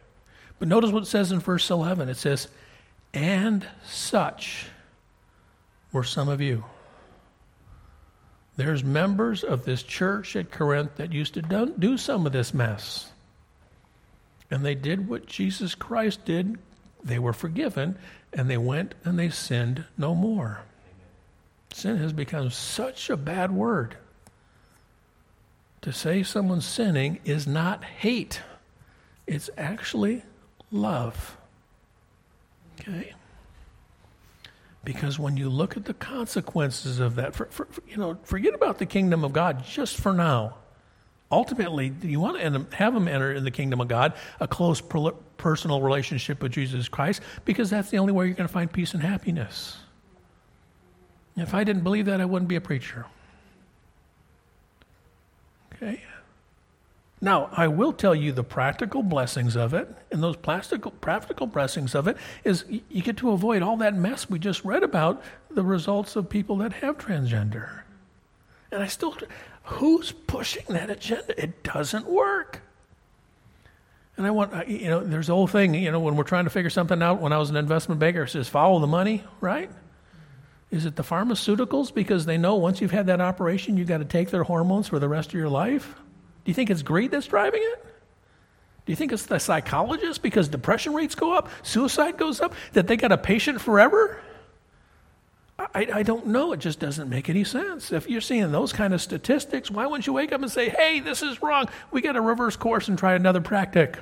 But 0.57 0.67
notice 0.67 0.91
what 0.91 1.03
it 1.03 1.07
says 1.07 1.31
in 1.31 1.39
verse 1.39 1.69
11. 1.69 2.09
It 2.09 2.17
says, 2.17 2.47
And 3.13 3.65
such 3.85 4.67
were 5.91 6.03
some 6.03 6.27
of 6.27 6.41
you. 6.41 6.65
There's 8.57 8.83
members 8.83 9.43
of 9.43 9.63
this 9.63 9.83
church 9.83 10.35
at 10.35 10.51
Corinth 10.51 10.97
that 10.97 11.13
used 11.13 11.35
to 11.35 11.41
do 11.79 11.97
some 11.97 12.25
of 12.25 12.33
this 12.33 12.53
mess. 12.53 13.09
And 14.51 14.65
they 14.65 14.75
did 14.75 15.07
what 15.07 15.27
Jesus 15.27 15.75
Christ 15.75 16.25
did. 16.25 16.57
They 17.03 17.19
were 17.19 17.33
forgiven, 17.33 17.97
and 18.33 18.49
they 18.49 18.57
went 18.57 18.95
and 19.03 19.17
they 19.17 19.29
sinned 19.29 19.85
no 19.97 20.15
more. 20.15 20.61
Sin 21.73 21.97
has 21.97 22.13
become 22.13 22.49
such 22.49 23.09
a 23.09 23.17
bad 23.17 23.51
word. 23.51 23.97
To 25.81 25.93
say 25.93 26.23
someone's 26.23 26.65
sinning 26.65 27.19
is 27.23 27.47
not 27.47 27.83
hate, 27.83 28.41
it's 29.27 29.49
actually 29.57 30.23
love. 30.71 31.37
Okay? 32.79 33.13
Because 34.83 35.19
when 35.19 35.37
you 35.37 35.49
look 35.49 35.77
at 35.77 35.85
the 35.85 35.93
consequences 35.93 36.99
of 36.99 37.15
that, 37.15 37.35
for, 37.35 37.45
for, 37.45 37.67
you 37.87 37.97
know, 37.97 38.17
forget 38.23 38.53
about 38.53 38.77
the 38.77 38.85
kingdom 38.85 39.23
of 39.23 39.33
God 39.33 39.63
just 39.63 39.97
for 39.97 40.13
now. 40.13 40.55
Ultimately, 41.31 41.93
you 42.01 42.19
want 42.19 42.39
to 42.39 42.75
have 42.75 42.93
them 42.93 43.07
enter 43.07 43.31
in 43.31 43.43
the 43.43 43.51
kingdom 43.51 43.81
of 43.81 43.87
God, 43.87 44.13
a 44.39 44.47
close 44.47 44.81
personal 45.37 45.81
relationship 45.81 46.41
with 46.41 46.51
Jesus 46.51 46.89
Christ, 46.89 47.21
because 47.45 47.69
that's 47.69 47.91
the 47.91 47.97
only 47.97 48.13
way 48.13 48.25
you're 48.25 48.35
going 48.35 48.47
to 48.47 48.53
find 48.53 48.71
peace 48.71 48.95
and 48.95 49.03
happiness. 49.03 49.77
If 51.35 51.53
I 51.53 51.63
didn't 51.63 51.83
believe 51.83 52.05
that, 52.07 52.19
I 52.19 52.25
wouldn't 52.25 52.49
be 52.49 52.55
a 52.55 52.61
preacher. 52.61 53.05
Okay? 55.75 56.01
Now, 57.21 57.49
I 57.51 57.67
will 57.67 57.93
tell 57.93 58.15
you 58.15 58.31
the 58.31 58.43
practical 58.43 59.03
blessings 59.03 59.55
of 59.55 59.73
it, 59.73 59.87
and 60.11 60.23
those 60.23 60.35
practical, 60.35 60.91
practical 60.91 61.47
blessings 61.47 61.93
of 61.93 62.07
it 62.07 62.17
is 62.43 62.65
you 62.89 63.01
get 63.01 63.17
to 63.17 63.31
avoid 63.31 63.61
all 63.61 63.77
that 63.77 63.93
mess 63.93 64.29
we 64.29 64.39
just 64.39 64.63
read 64.65 64.83
about 64.83 65.21
the 65.51 65.63
results 65.63 66.15
of 66.15 66.29
people 66.29 66.57
that 66.57 66.73
have 66.73 66.97
transgender. 66.97 67.81
And 68.71 68.81
I 68.81 68.87
still, 68.87 69.15
who's 69.69 70.11
pushing 70.11 70.65
that 70.69 70.89
agenda? 70.89 71.41
It 71.41 71.63
doesn't 71.63 72.05
work. 72.05 72.61
And 74.17 74.25
I 74.25 74.31
want, 74.31 74.67
you 74.67 74.89
know, 74.89 74.99
there's 75.01 75.27
the 75.27 75.33
whole 75.33 75.47
thing, 75.47 75.73
you 75.75 75.91
know, 75.91 75.99
when 75.99 76.15
we're 76.15 76.23
trying 76.23 76.43
to 76.43 76.49
figure 76.49 76.69
something 76.69 77.01
out, 77.01 77.21
when 77.21 77.31
I 77.31 77.37
was 77.37 77.49
an 77.49 77.55
investment 77.55 77.99
banker, 77.99 78.23
it 78.23 78.29
says 78.29 78.49
follow 78.49 78.79
the 78.79 78.87
money, 78.87 79.23
right? 79.39 79.71
Is 80.71 80.85
it 80.85 80.95
the 80.95 81.03
pharmaceuticals 81.03 81.93
because 81.93 82.25
they 82.25 82.37
know 82.37 82.55
once 82.55 82.81
you've 82.81 82.91
had 82.91 83.07
that 83.07 83.21
operation, 83.21 83.77
you've 83.77 83.87
got 83.87 83.99
to 83.99 84.05
take 84.05 84.29
their 84.29 84.43
hormones 84.43 84.87
for 84.87 84.99
the 84.99 85.07
rest 85.07 85.29
of 85.29 85.35
your 85.35 85.49
life? 85.49 85.95
Do 86.43 86.49
you 86.49 86.53
think 86.53 86.69
it's 86.69 86.81
greed 86.81 87.11
that's 87.11 87.27
driving 87.27 87.61
it? 87.63 87.85
Do 88.85 88.91
you 88.91 88.95
think 88.95 89.11
it's 89.11 89.27
the 89.27 89.39
psychologist 89.39 90.21
because 90.21 90.47
depression 90.47 90.93
rates 90.93 91.15
go 91.15 91.31
up, 91.31 91.49
suicide 91.63 92.17
goes 92.17 92.41
up, 92.41 92.53
that 92.73 92.87
they 92.87 92.97
got 92.97 93.11
a 93.11 93.17
patient 93.17 93.61
forever? 93.61 94.19
I, 95.59 95.87
I, 95.93 96.03
don't 96.03 96.27
know. 96.27 96.53
It 96.53 96.61
just 96.61 96.79
doesn't 96.79 97.09
make 97.09 97.29
any 97.29 97.43
sense. 97.43 97.91
If 97.91 98.09
you're 98.09 98.21
seeing 98.21 98.49
those 98.51 98.71
kind 98.71 98.93
of 98.93 99.01
statistics, 99.01 99.69
why 99.69 99.85
wouldn't 99.85 100.07
you 100.07 100.13
wake 100.13 100.31
up 100.31 100.41
and 100.41 100.49
say, 100.49 100.69
hey, 100.69 101.01
this 101.01 101.21
is 101.21 101.41
wrong? 101.41 101.67
We 101.91 101.99
got 101.99 102.13
to 102.13 102.21
reverse 102.21 102.55
course 102.55 102.87
and 102.87 102.97
try 102.97 103.13
another 103.13 103.41
practic. 103.41 103.99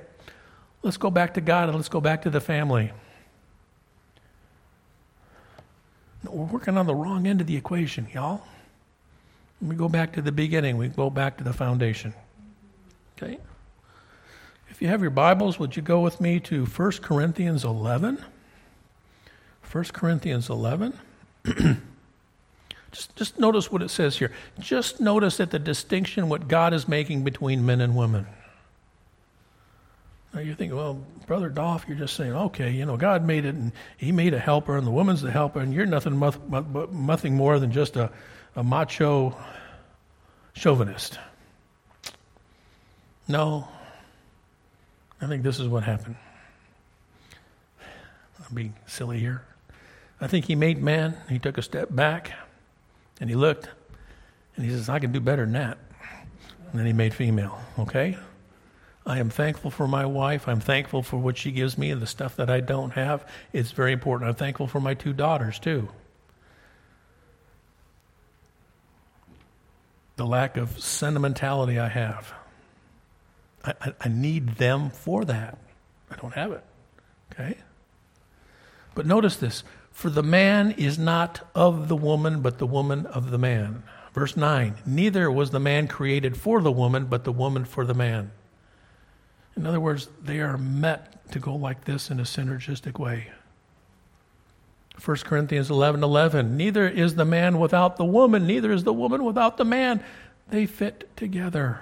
Let's 0.84 0.98
go 0.98 1.10
back 1.10 1.34
to 1.34 1.42
God 1.42 1.70
and 1.70 1.76
let's 1.76 1.90
go 1.90 2.00
back 2.00 2.22
to 2.24 2.30
the 2.30 2.40
family. 2.40 2.92
We're 6.24 6.46
working 6.46 6.78
on 6.78 6.86
the 6.86 6.94
wrong 6.94 7.26
end 7.26 7.42
of 7.42 7.48
the 7.48 7.56
equation, 7.56 8.08
y'all. 8.14 8.44
We 9.60 9.76
go 9.76 9.90
back 9.90 10.14
to 10.14 10.22
the 10.22 10.32
beginning, 10.32 10.78
we 10.78 10.90
go 10.90 11.10
back 11.10 11.38
to 11.38 11.44
the 11.44 11.54
foundation. 11.54 12.14
Okay? 13.18 13.40
If 14.70 14.80
you 14.80 14.90
have 14.90 15.02
your 15.02 15.10
Bibles, 15.10 15.58
would 15.58 15.76
you 15.76 15.82
go 15.82 16.02
with 16.02 16.22
me 16.22 16.40
to 16.42 16.66
1 16.66 16.92
Corinthians 17.02 17.64
11? 17.64 18.24
1 19.72 19.84
Corinthians 19.86 20.50
11. 20.50 20.94
just, 22.92 23.16
just 23.16 23.40
notice 23.40 23.72
what 23.72 23.82
it 23.82 23.90
says 23.90 24.18
here. 24.18 24.32
Just 24.60 25.00
notice 25.00 25.38
that 25.38 25.52
the 25.52 25.60
distinction 25.60 26.30
what 26.30 26.48
God 26.48 26.74
is 26.74 26.88
making 26.88 27.24
between 27.24 27.66
men 27.66 27.82
and 27.82 27.96
women. 27.96 28.28
Now 30.34 30.42
you 30.42 30.56
think, 30.56 30.74
well, 30.74 31.02
Brother 31.26 31.50
Dolph, 31.50 31.86
you're 31.88 31.98
just 31.98 32.16
saying, 32.16 32.34
okay, 32.34 32.72
you 32.72 32.86
know, 32.86 32.98
God 32.98 33.26
made 33.26 33.46
it 33.46 33.56
and 33.56 33.72
He 33.98 34.12
made 34.12 34.34
a 34.34 34.40
helper 34.40 34.78
and 34.78 34.86
the 34.86 34.92
woman's 34.92 35.22
the 35.22 35.32
helper 35.32 35.60
and 35.60 35.74
you're 35.74 35.86
nothing, 35.86 36.20
nothing 36.20 37.36
more 37.36 37.60
than 37.60 37.72
just 37.72 37.96
a, 37.96 38.12
a 38.56 38.64
macho 38.64 39.36
chauvinist. 40.54 41.20
No, 43.28 43.68
I 45.22 45.28
think 45.28 45.44
this 45.44 45.60
is 45.60 45.68
what 45.68 45.84
happened. 45.84 46.16
I'm 47.82 48.56
being 48.56 48.74
silly 48.86 49.20
here. 49.20 49.44
I 50.20 50.28
think 50.28 50.46
he 50.46 50.56
made 50.56 50.82
man, 50.82 51.16
he 51.30 51.40
took 51.40 51.58
a 51.58 51.62
step 51.62 51.90
back, 51.92 52.34
and 53.20 53.30
he 53.30 53.36
looked, 53.36 53.70
and 54.56 54.66
he 54.66 54.72
says, 54.72 54.90
I 54.90 55.00
can 55.00 55.12
do 55.12 55.20
better 55.20 55.44
than 55.44 55.54
that. 55.54 55.78
And 56.72 56.80
then 56.80 56.86
he 56.86 56.94
made 56.94 57.14
female, 57.14 57.60
okay? 57.80 58.18
I 59.06 59.20
am 59.20 59.30
thankful 59.30 59.72
for 59.72 59.88
my 59.88 60.06
wife. 60.06 60.48
I'm 60.48 60.60
thankful 60.60 61.02
for 61.02 61.18
what 61.18 61.38
she 61.38 61.52
gives 61.52 61.78
me 61.78 61.92
and 61.92 62.02
the 62.02 62.08
stuff 62.08 62.36
that 62.36 62.50
I 62.50 62.60
don't 62.60 62.92
have. 62.92 63.26
It's 63.54 63.72
very 63.72 63.94
important. 63.94 64.30
I'm 64.30 64.36
thankful 64.36 64.68
for 64.68 64.82
my 64.82 64.96
two 64.96 65.14
daughters, 65.14 65.60
too. 65.60 65.88
The 70.18 70.26
lack 70.26 70.58
of 70.58 70.80
sentimentality 70.84 71.80
I 71.80 71.88
have. 71.88 72.34
I, 73.64 73.74
I, 73.80 73.94
I 74.02 74.10
need 74.10 74.56
them 74.56 74.90
for 74.90 75.24
that. 75.24 75.58
I 76.12 76.16
don't 76.16 76.34
have 76.34 76.52
it, 76.52 76.64
okay? 77.32 77.58
But 78.94 79.06
notice 79.06 79.38
this 79.38 79.64
for 79.98 80.12
the 80.12 80.22
man 80.22 80.70
is 80.78 81.00
not 81.00 81.42
of 81.56 81.88
the 81.88 81.96
woman, 81.96 82.42
but 82.42 82.60
the 82.60 82.68
woman 82.68 83.08
of 83.08 83.32
the 83.32 83.38
man. 83.40 83.82
Verse 84.14 84.38
9 84.38 84.76
Neither 84.86 85.32
was 85.32 85.50
the 85.50 85.60
man 85.60 85.88
created 85.88 86.38
for 86.38 86.62
the 86.62 86.72
woman, 86.72 87.06
but 87.06 87.24
the 87.24 87.32
woman 87.32 87.66
for 87.66 87.84
the 87.84 87.96
man. 87.96 88.30
In 89.56 89.66
other 89.66 89.80
words, 89.80 90.08
they 90.22 90.40
are 90.40 90.56
met 90.56 91.32
to 91.32 91.40
go 91.40 91.56
like 91.56 91.86
this 91.86 92.12
in 92.12 92.20
a 92.20 92.26
synergistic 92.26 93.00
way. 93.00 93.32
1 95.04 95.18
Corinthians 95.24 95.72
11 95.72 96.04
11. 96.04 96.56
Neither 96.56 96.88
is 96.88 97.16
the 97.16 97.26
man 97.26 97.58
without 97.58 97.98
the 97.98 98.06
woman, 98.06 98.46
neither 98.46 98.72
is 98.72 98.84
the 98.84 98.94
woman 98.94 99.24
without 99.24 99.58
the 99.58 99.66
man. 99.66 100.04
They 100.48 100.68
fit 100.68 101.10
together. 101.18 101.82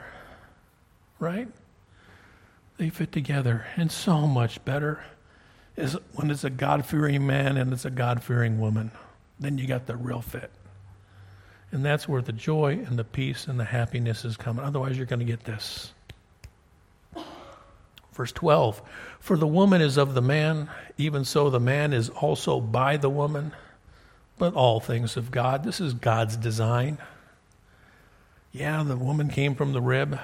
Right? 1.19 1.49
They 2.77 2.87
fit 2.87 3.11
together. 3.11 3.65
And 3.75 3.91
so 3.91 4.25
much 4.25 4.63
better 4.63 5.03
is 5.75 5.97
when 6.13 6.31
it's 6.31 6.43
a 6.43 6.49
God 6.49 6.85
fearing 6.85 7.25
man 7.25 7.57
and 7.57 7.73
it's 7.73 7.85
a 7.85 7.89
God 7.89 8.23
fearing 8.23 8.59
woman. 8.59 8.91
Then 9.39 9.57
you 9.57 9.67
got 9.67 9.85
the 9.85 9.95
real 9.95 10.21
fit. 10.21 10.51
And 11.71 11.83
that's 11.83 12.07
where 12.07 12.21
the 12.21 12.31
joy 12.31 12.83
and 12.87 12.97
the 12.97 13.03
peace 13.03 13.47
and 13.47 13.59
the 13.59 13.65
happiness 13.65 14.23
is 14.23 14.37
coming. 14.37 14.63
Otherwise, 14.63 14.97
you're 14.97 15.05
going 15.05 15.19
to 15.19 15.25
get 15.25 15.43
this. 15.43 15.91
Verse 18.13 18.31
12 18.31 18.81
For 19.19 19.35
the 19.35 19.47
woman 19.47 19.81
is 19.81 19.97
of 19.97 20.13
the 20.13 20.21
man, 20.21 20.69
even 20.97 21.25
so 21.25 21.49
the 21.49 21.59
man 21.59 21.91
is 21.91 22.09
also 22.09 22.61
by 22.61 22.95
the 22.95 23.09
woman, 23.09 23.51
but 24.37 24.53
all 24.53 24.79
things 24.79 25.17
of 25.17 25.31
God. 25.31 25.63
This 25.63 25.81
is 25.81 25.93
God's 25.93 26.37
design. 26.37 26.97
Yeah, 28.53 28.83
the 28.83 28.95
woman 28.95 29.27
came 29.27 29.53
from 29.53 29.73
the 29.73 29.81
rib, 29.81 30.17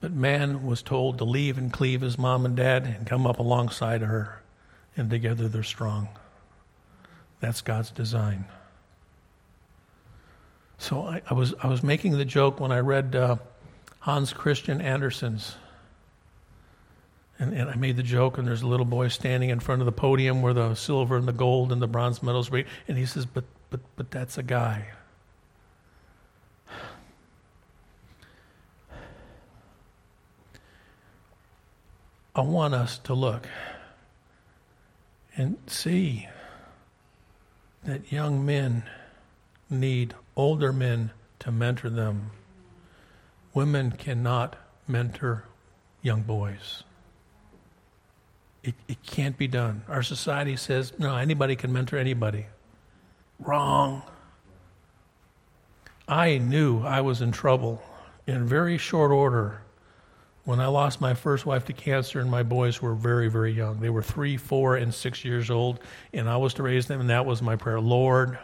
but 0.00 0.10
man 0.10 0.66
was 0.66 0.82
told 0.82 1.18
to 1.18 1.24
leave 1.24 1.58
and 1.58 1.72
cleave 1.72 2.00
his 2.00 2.18
mom 2.18 2.44
and 2.44 2.56
dad 2.56 2.84
and 2.84 3.06
come 3.06 3.24
up 3.24 3.38
alongside 3.38 4.00
her, 4.00 4.39
and 4.96 5.10
together 5.10 5.48
they're 5.48 5.62
strong. 5.62 6.08
That's 7.40 7.60
God's 7.62 7.90
design. 7.90 8.44
So 10.78 11.02
I, 11.02 11.20
I 11.28 11.34
was, 11.34 11.54
I 11.62 11.66
was 11.66 11.82
making 11.82 12.16
the 12.16 12.24
joke 12.24 12.58
when 12.60 12.72
I 12.72 12.78
read 12.78 13.14
uh, 13.14 13.36
Hans 14.00 14.32
Christian 14.32 14.80
Andersen's. 14.80 15.56
And, 17.38 17.54
and 17.54 17.68
I 17.70 17.74
made 17.74 17.96
the 17.96 18.02
joke, 18.02 18.38
and 18.38 18.46
there's 18.46 18.62
a 18.62 18.66
little 18.66 18.86
boy 18.86 19.08
standing 19.08 19.50
in 19.50 19.60
front 19.60 19.82
of 19.82 19.86
the 19.86 19.92
podium 19.92 20.42
where 20.42 20.52
the 20.52 20.74
silver 20.74 21.16
and 21.16 21.26
the 21.26 21.32
gold 21.32 21.72
and 21.72 21.80
the 21.80 21.86
bronze 21.86 22.22
medals 22.22 22.50
were. 22.50 22.64
And 22.88 22.98
he 22.98 23.06
says, 23.06 23.24
But, 23.24 23.44
but, 23.70 23.80
but 23.96 24.10
that's 24.10 24.36
a 24.36 24.42
guy. 24.42 24.88
I 32.34 32.40
want 32.42 32.74
us 32.74 32.98
to 33.00 33.14
look 33.14 33.46
and 35.36 35.56
see 35.66 36.28
that 37.84 38.12
young 38.12 38.44
men 38.44 38.82
need 39.68 40.14
older 40.36 40.72
men 40.72 41.10
to 41.38 41.50
mentor 41.50 41.90
them. 41.90 42.30
Women 43.54 43.92
cannot 43.92 44.56
mentor 44.86 45.44
young 46.02 46.22
boys. 46.22 46.82
It, 48.62 48.74
it 48.88 49.02
can't 49.02 49.38
be 49.38 49.48
done. 49.48 49.82
Our 49.88 50.02
society 50.02 50.56
says, 50.56 50.92
no, 50.98 51.16
anybody 51.16 51.56
can 51.56 51.72
mentor 51.72 51.96
anybody. 51.96 52.46
Wrong. 53.38 54.02
I 56.06 56.38
knew 56.38 56.82
I 56.82 57.00
was 57.00 57.22
in 57.22 57.32
trouble 57.32 57.82
in 58.26 58.46
very 58.46 58.76
short 58.76 59.10
order 59.12 59.62
when 60.44 60.60
I 60.60 60.66
lost 60.66 61.00
my 61.00 61.14
first 61.14 61.44
wife 61.46 61.66
to 61.66 61.72
cancer, 61.72 62.20
and 62.20 62.30
my 62.30 62.42
boys 62.42 62.80
were 62.80 62.94
very, 62.94 63.28
very 63.28 63.52
young. 63.52 63.80
They 63.80 63.90
were 63.90 64.02
three, 64.02 64.36
four, 64.36 64.76
and 64.76 64.92
six 64.92 65.24
years 65.24 65.50
old, 65.50 65.80
and 66.12 66.28
I 66.28 66.36
was 66.36 66.54
to 66.54 66.62
raise 66.62 66.86
them, 66.86 67.00
and 67.00 67.10
that 67.10 67.26
was 67.26 67.42
my 67.42 67.56
prayer. 67.56 67.80
Lord, 67.80 68.38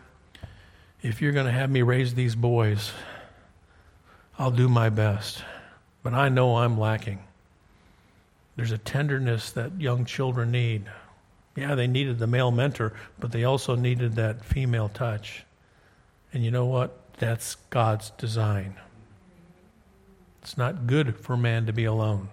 if 1.03 1.23
you're 1.23 1.33
going 1.33 1.47
to 1.47 1.53
have 1.53 1.71
me 1.71 1.83
raise 1.83 2.15
these 2.15 2.35
boys, 2.35 2.93
I'll 4.39 4.51
do 4.51 4.69
my 4.69 4.91
best. 4.91 5.43
But 6.03 6.15
I 6.15 6.29
know 6.29 6.57
I'm 6.57 6.79
lacking. 6.79 7.21
There's 8.57 8.73
a 8.73 8.79
tenderness 8.79 9.51
that 9.53 9.81
young 9.81 10.05
children 10.05 10.51
need. 10.51 10.85
Yeah, 11.57 11.75
they 11.75 11.87
needed 11.87 12.19
the 12.19 12.27
male 12.27 12.51
mentor, 12.51 12.93
but 13.19 13.33
they 13.33 13.45
also 13.45 13.75
needed 13.75 14.15
that 14.17 14.45
female 14.45 14.89
touch. 14.89 15.45
And 16.33 16.45
you 16.45 16.51
know 16.51 16.67
what? 16.67 16.99
That's 17.19 17.57
God's 17.71 18.11
design. 18.11 18.77
It's 20.47 20.57
not 20.57 20.87
good 20.87 21.17
for 21.17 21.37
man 21.37 21.67
to 21.67 21.73
be 21.73 21.87
alone. 21.87 22.29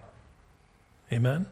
Amen? 1.12 1.48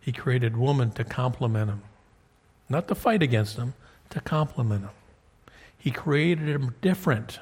He 0.00 0.10
created 0.10 0.56
woman 0.56 0.90
to 0.92 1.04
complement 1.04 1.68
him, 1.68 1.82
not 2.66 2.88
to 2.88 2.94
fight 2.94 3.22
against 3.22 3.58
him, 3.58 3.74
to 4.08 4.22
complement 4.22 4.84
him. 4.84 4.90
He 5.76 5.90
created 5.90 6.48
him 6.48 6.74
different. 6.80 7.40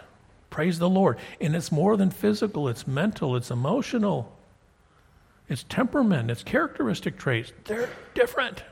Praise 0.50 0.80
the 0.80 0.90
Lord. 0.90 1.16
And 1.40 1.54
it's 1.54 1.70
more 1.70 1.96
than 1.96 2.10
physical, 2.10 2.66
it's 2.66 2.88
mental, 2.88 3.36
it's 3.36 3.52
emotional, 3.52 4.36
it's 5.48 5.62
temperament, 5.68 6.28
it's 6.28 6.42
characteristic 6.42 7.18
traits. 7.18 7.52
They're 7.66 7.88
different. 8.14 8.64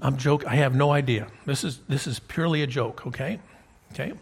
I'm, 0.00 0.16
joke. 0.16 0.46
I 0.46 0.56
have 0.56 0.74
no 0.74 0.92
idea. 0.92 1.26
This 1.44 1.62
is 1.62 1.78
this 1.88 2.06
is 2.06 2.18
purely 2.18 2.62
a 2.62 2.66
joke. 2.66 3.06
Okay, 3.06 3.38
okay. 3.92 4.12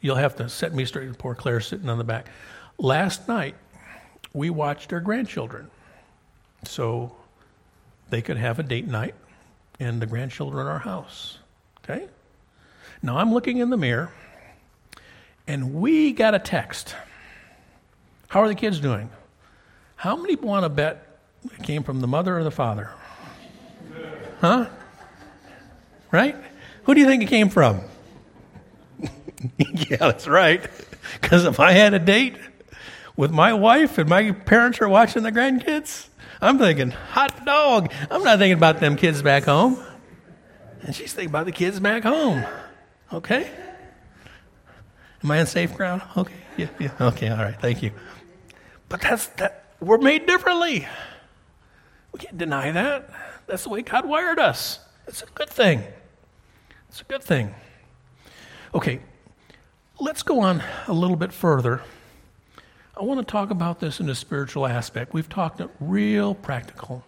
You'll 0.00 0.16
have 0.16 0.36
to 0.36 0.48
set 0.48 0.72
me 0.72 0.84
straight. 0.84 1.16
Poor 1.18 1.34
Claire 1.34 1.60
sitting 1.60 1.88
on 1.88 1.98
the 1.98 2.04
back. 2.04 2.26
Last 2.78 3.28
night, 3.28 3.56
we 4.32 4.50
watched 4.50 4.92
our 4.92 5.00
grandchildren, 5.00 5.68
so 6.64 7.12
they 8.08 8.22
could 8.22 8.36
have 8.36 8.58
a 8.58 8.62
date 8.62 8.86
night, 8.86 9.14
and 9.80 10.00
the 10.00 10.06
grandchildren 10.06 10.66
in 10.66 10.72
our 10.72 10.78
house. 10.78 11.38
Okay. 11.84 12.06
Now 13.02 13.18
I'm 13.18 13.32
looking 13.32 13.58
in 13.58 13.70
the 13.70 13.76
mirror, 13.76 14.12
and 15.48 15.74
we 15.74 16.12
got 16.12 16.34
a 16.34 16.38
text. 16.38 16.94
How 18.28 18.40
are 18.40 18.48
the 18.48 18.54
kids 18.54 18.78
doing? 18.78 19.10
How 19.96 20.14
many 20.16 20.36
want 20.36 20.64
to 20.64 20.68
bet 20.68 21.18
it 21.44 21.62
came 21.64 21.82
from 21.82 22.00
the 22.00 22.06
mother 22.06 22.38
or 22.38 22.44
the 22.44 22.50
father? 22.50 22.90
Huh? 24.40 24.66
Right? 26.10 26.36
Who 26.84 26.94
do 26.94 27.00
you 27.00 27.06
think 27.06 27.22
it 27.22 27.28
came 27.28 27.48
from? 27.48 27.80
yeah, 29.58 29.96
that's 29.96 30.26
right. 30.26 30.68
Because 31.20 31.44
if 31.44 31.60
I 31.60 31.72
had 31.72 31.94
a 31.94 31.98
date 31.98 32.36
with 33.16 33.30
my 33.30 33.52
wife 33.52 33.98
and 33.98 34.08
my 34.08 34.32
parents 34.32 34.80
are 34.80 34.88
watching 34.88 35.22
the 35.22 35.32
grandkids, 35.32 36.08
I'm 36.40 36.58
thinking, 36.58 36.90
hot 36.90 37.44
dog. 37.44 37.92
I'm 38.10 38.22
not 38.22 38.38
thinking 38.38 38.56
about 38.56 38.80
them 38.80 38.96
kids 38.96 39.22
back 39.22 39.44
home. 39.44 39.78
And 40.82 40.94
she's 40.94 41.12
thinking 41.12 41.30
about 41.30 41.46
the 41.46 41.52
kids 41.52 41.78
back 41.80 42.02
home. 42.02 42.44
Okay? 43.12 43.50
Am 45.22 45.30
I 45.30 45.40
on 45.40 45.46
safe 45.46 45.74
ground? 45.74 46.02
Okay. 46.16 46.34
Yeah, 46.56 46.68
yeah. 46.78 46.92
Okay, 47.00 47.28
all 47.28 47.36
right. 47.36 47.60
Thank 47.60 47.82
you. 47.82 47.92
But 48.88 49.02
that's 49.02 49.26
that 49.38 49.74
we're 49.80 49.98
made 49.98 50.26
differently. 50.26 50.86
We 52.12 52.18
can't 52.20 52.38
deny 52.38 52.72
that. 52.72 53.10
That's 53.46 53.64
the 53.64 53.68
way 53.68 53.82
God 53.82 54.06
wired 54.08 54.38
us. 54.38 54.78
It's 55.06 55.22
a 55.22 55.26
good 55.26 55.50
thing. 55.50 55.84
It's 56.90 57.02
a 57.02 57.04
good 57.04 57.22
thing. 57.22 57.54
Okay, 58.74 58.98
let's 60.00 60.24
go 60.24 60.40
on 60.40 60.60
a 60.88 60.92
little 60.92 61.14
bit 61.14 61.32
further. 61.32 61.82
I 62.96 63.04
want 63.04 63.24
to 63.24 63.30
talk 63.30 63.50
about 63.50 63.78
this 63.78 64.00
in 64.00 64.08
a 64.08 64.14
spiritual 64.16 64.66
aspect. 64.66 65.14
We've 65.14 65.28
talked 65.28 65.62
real 65.78 66.34
practical, 66.34 67.04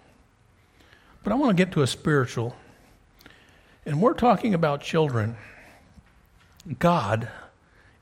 but 1.25 1.33
I 1.33 1.35
want 1.35 1.57
to 1.57 1.61
get 1.61 1.73
to 1.73 1.83
a 1.83 1.89
spiritual. 1.89 2.55
And 3.85 4.01
we're 4.01 4.15
talking 4.15 4.55
about 4.55 4.83
children. 4.83 5.37
God 6.79 7.29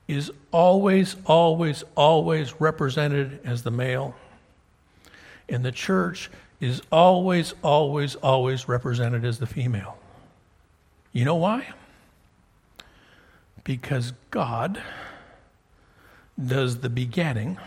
is 0.06 0.30
always, 0.52 1.16
always, 1.24 1.82
always 1.96 2.60
represented 2.60 3.40
as 3.42 3.62
the 3.62 3.70
male, 3.70 4.14
and 5.48 5.64
the 5.64 5.72
church 5.72 6.30
is 6.60 6.82
always, 6.92 7.54
always, 7.62 8.16
always 8.16 8.68
represented 8.68 9.24
as 9.24 9.38
the 9.38 9.46
female. 9.46 9.96
You 11.12 11.24
know 11.24 11.34
why? 11.34 11.68
Because 13.64 14.12
God 14.30 14.80
does 16.42 16.78
the 16.78 16.88
begetting 16.88 17.58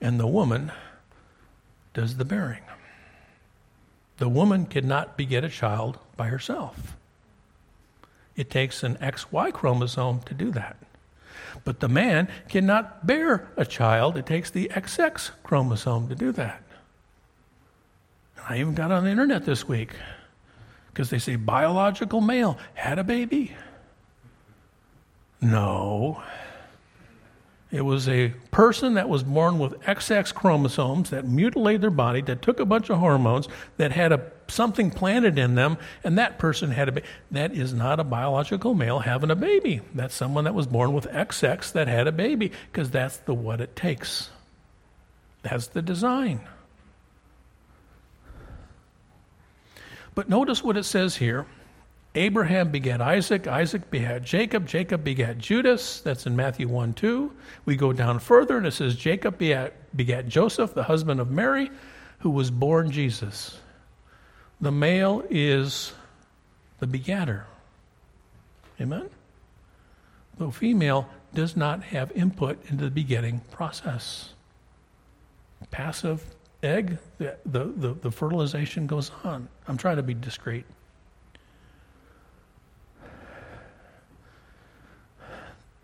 and 0.00 0.18
the 0.18 0.26
woman 0.26 0.72
does 1.94 2.16
the 2.16 2.24
bearing. 2.24 2.62
The 4.18 4.28
woman 4.28 4.66
cannot 4.66 5.16
beget 5.16 5.44
a 5.44 5.48
child 5.48 5.98
by 6.16 6.26
herself. 6.28 6.96
It 8.36 8.50
takes 8.50 8.82
an 8.82 8.96
XY 8.96 9.52
chromosome 9.52 10.20
to 10.20 10.34
do 10.34 10.50
that. 10.52 10.76
But 11.64 11.80
the 11.80 11.88
man 11.88 12.28
cannot 12.48 13.06
bear 13.06 13.48
a 13.56 13.64
child. 13.64 14.16
It 14.16 14.26
takes 14.26 14.50
the 14.50 14.68
XX 14.68 15.30
chromosome 15.42 16.08
to 16.08 16.14
do 16.14 16.32
that. 16.32 16.62
I 18.48 18.58
even 18.58 18.74
got 18.74 18.90
on 18.90 19.04
the 19.04 19.10
internet 19.10 19.44
this 19.44 19.68
week 19.68 19.90
because 20.92 21.10
they 21.10 21.18
say 21.18 21.36
biological 21.36 22.20
male 22.20 22.58
had 22.74 22.98
a 22.98 23.04
baby. 23.04 23.52
No. 25.40 26.22
It 27.70 27.82
was 27.82 28.08
a 28.08 28.30
person 28.50 28.94
that 28.94 29.08
was 29.08 29.22
born 29.22 29.60
with 29.60 29.80
XX 29.82 30.34
chromosomes 30.34 31.10
that 31.10 31.28
mutilated 31.28 31.82
their 31.82 31.90
body, 31.90 32.20
that 32.22 32.42
took 32.42 32.58
a 32.58 32.64
bunch 32.64 32.90
of 32.90 32.98
hormones, 32.98 33.48
that 33.76 33.92
had 33.92 34.10
a, 34.10 34.20
something 34.48 34.90
planted 34.90 35.38
in 35.38 35.54
them, 35.54 35.78
and 36.02 36.18
that 36.18 36.38
person 36.38 36.72
had 36.72 36.88
a 36.88 36.92
baby. 36.92 37.06
That 37.30 37.52
is 37.52 37.72
not 37.72 38.00
a 38.00 38.04
biological 38.04 38.74
male 38.74 38.98
having 38.98 39.30
a 39.30 39.36
baby. 39.36 39.82
That's 39.94 40.16
someone 40.16 40.44
that 40.44 40.54
was 40.54 40.66
born 40.66 40.92
with 40.92 41.06
XX 41.06 41.72
that 41.72 41.86
had 41.86 42.08
a 42.08 42.12
baby, 42.12 42.50
because 42.72 42.90
that's 42.90 43.18
the 43.18 43.34
what 43.34 43.60
it 43.60 43.76
takes. 43.76 44.30
That's 45.42 45.68
the 45.68 45.80
design. 45.80 46.40
But 50.14 50.28
notice 50.28 50.62
what 50.62 50.76
it 50.76 50.84
says 50.84 51.16
here 51.16 51.46
Abraham 52.14 52.72
begat 52.72 53.00
Isaac, 53.00 53.46
Isaac 53.46 53.88
begat 53.90 54.24
Jacob, 54.24 54.66
Jacob 54.66 55.04
begat 55.04 55.38
Judas. 55.38 56.00
That's 56.00 56.26
in 56.26 56.34
Matthew 56.34 56.66
1 56.66 56.94
2. 56.94 57.32
We 57.66 57.76
go 57.76 57.92
down 57.92 58.18
further 58.18 58.56
and 58.56 58.66
it 58.66 58.72
says 58.72 58.96
Jacob 58.96 59.38
begat, 59.38 59.74
begat 59.96 60.26
Joseph, 60.26 60.74
the 60.74 60.82
husband 60.82 61.20
of 61.20 61.30
Mary, 61.30 61.70
who 62.18 62.30
was 62.30 62.50
born 62.50 62.90
Jesus. 62.90 63.58
The 64.60 64.72
male 64.72 65.22
is 65.30 65.92
the 66.80 66.86
begatter. 66.86 67.46
Amen? 68.80 69.08
The 70.38 70.50
female 70.50 71.08
does 71.32 71.56
not 71.56 71.82
have 71.84 72.10
input 72.12 72.58
into 72.70 72.84
the 72.84 72.90
begetting 72.90 73.40
process. 73.50 74.34
Passive 75.70 76.24
egg, 76.62 76.98
the, 77.18 77.36
the, 77.46 77.94
the, 77.94 78.10
fertilization 78.10 78.86
goes 78.86 79.10
on. 79.24 79.48
I'm 79.66 79.76
trying 79.76 79.96
to 79.96 80.02
be 80.02 80.14
discreet. 80.14 80.64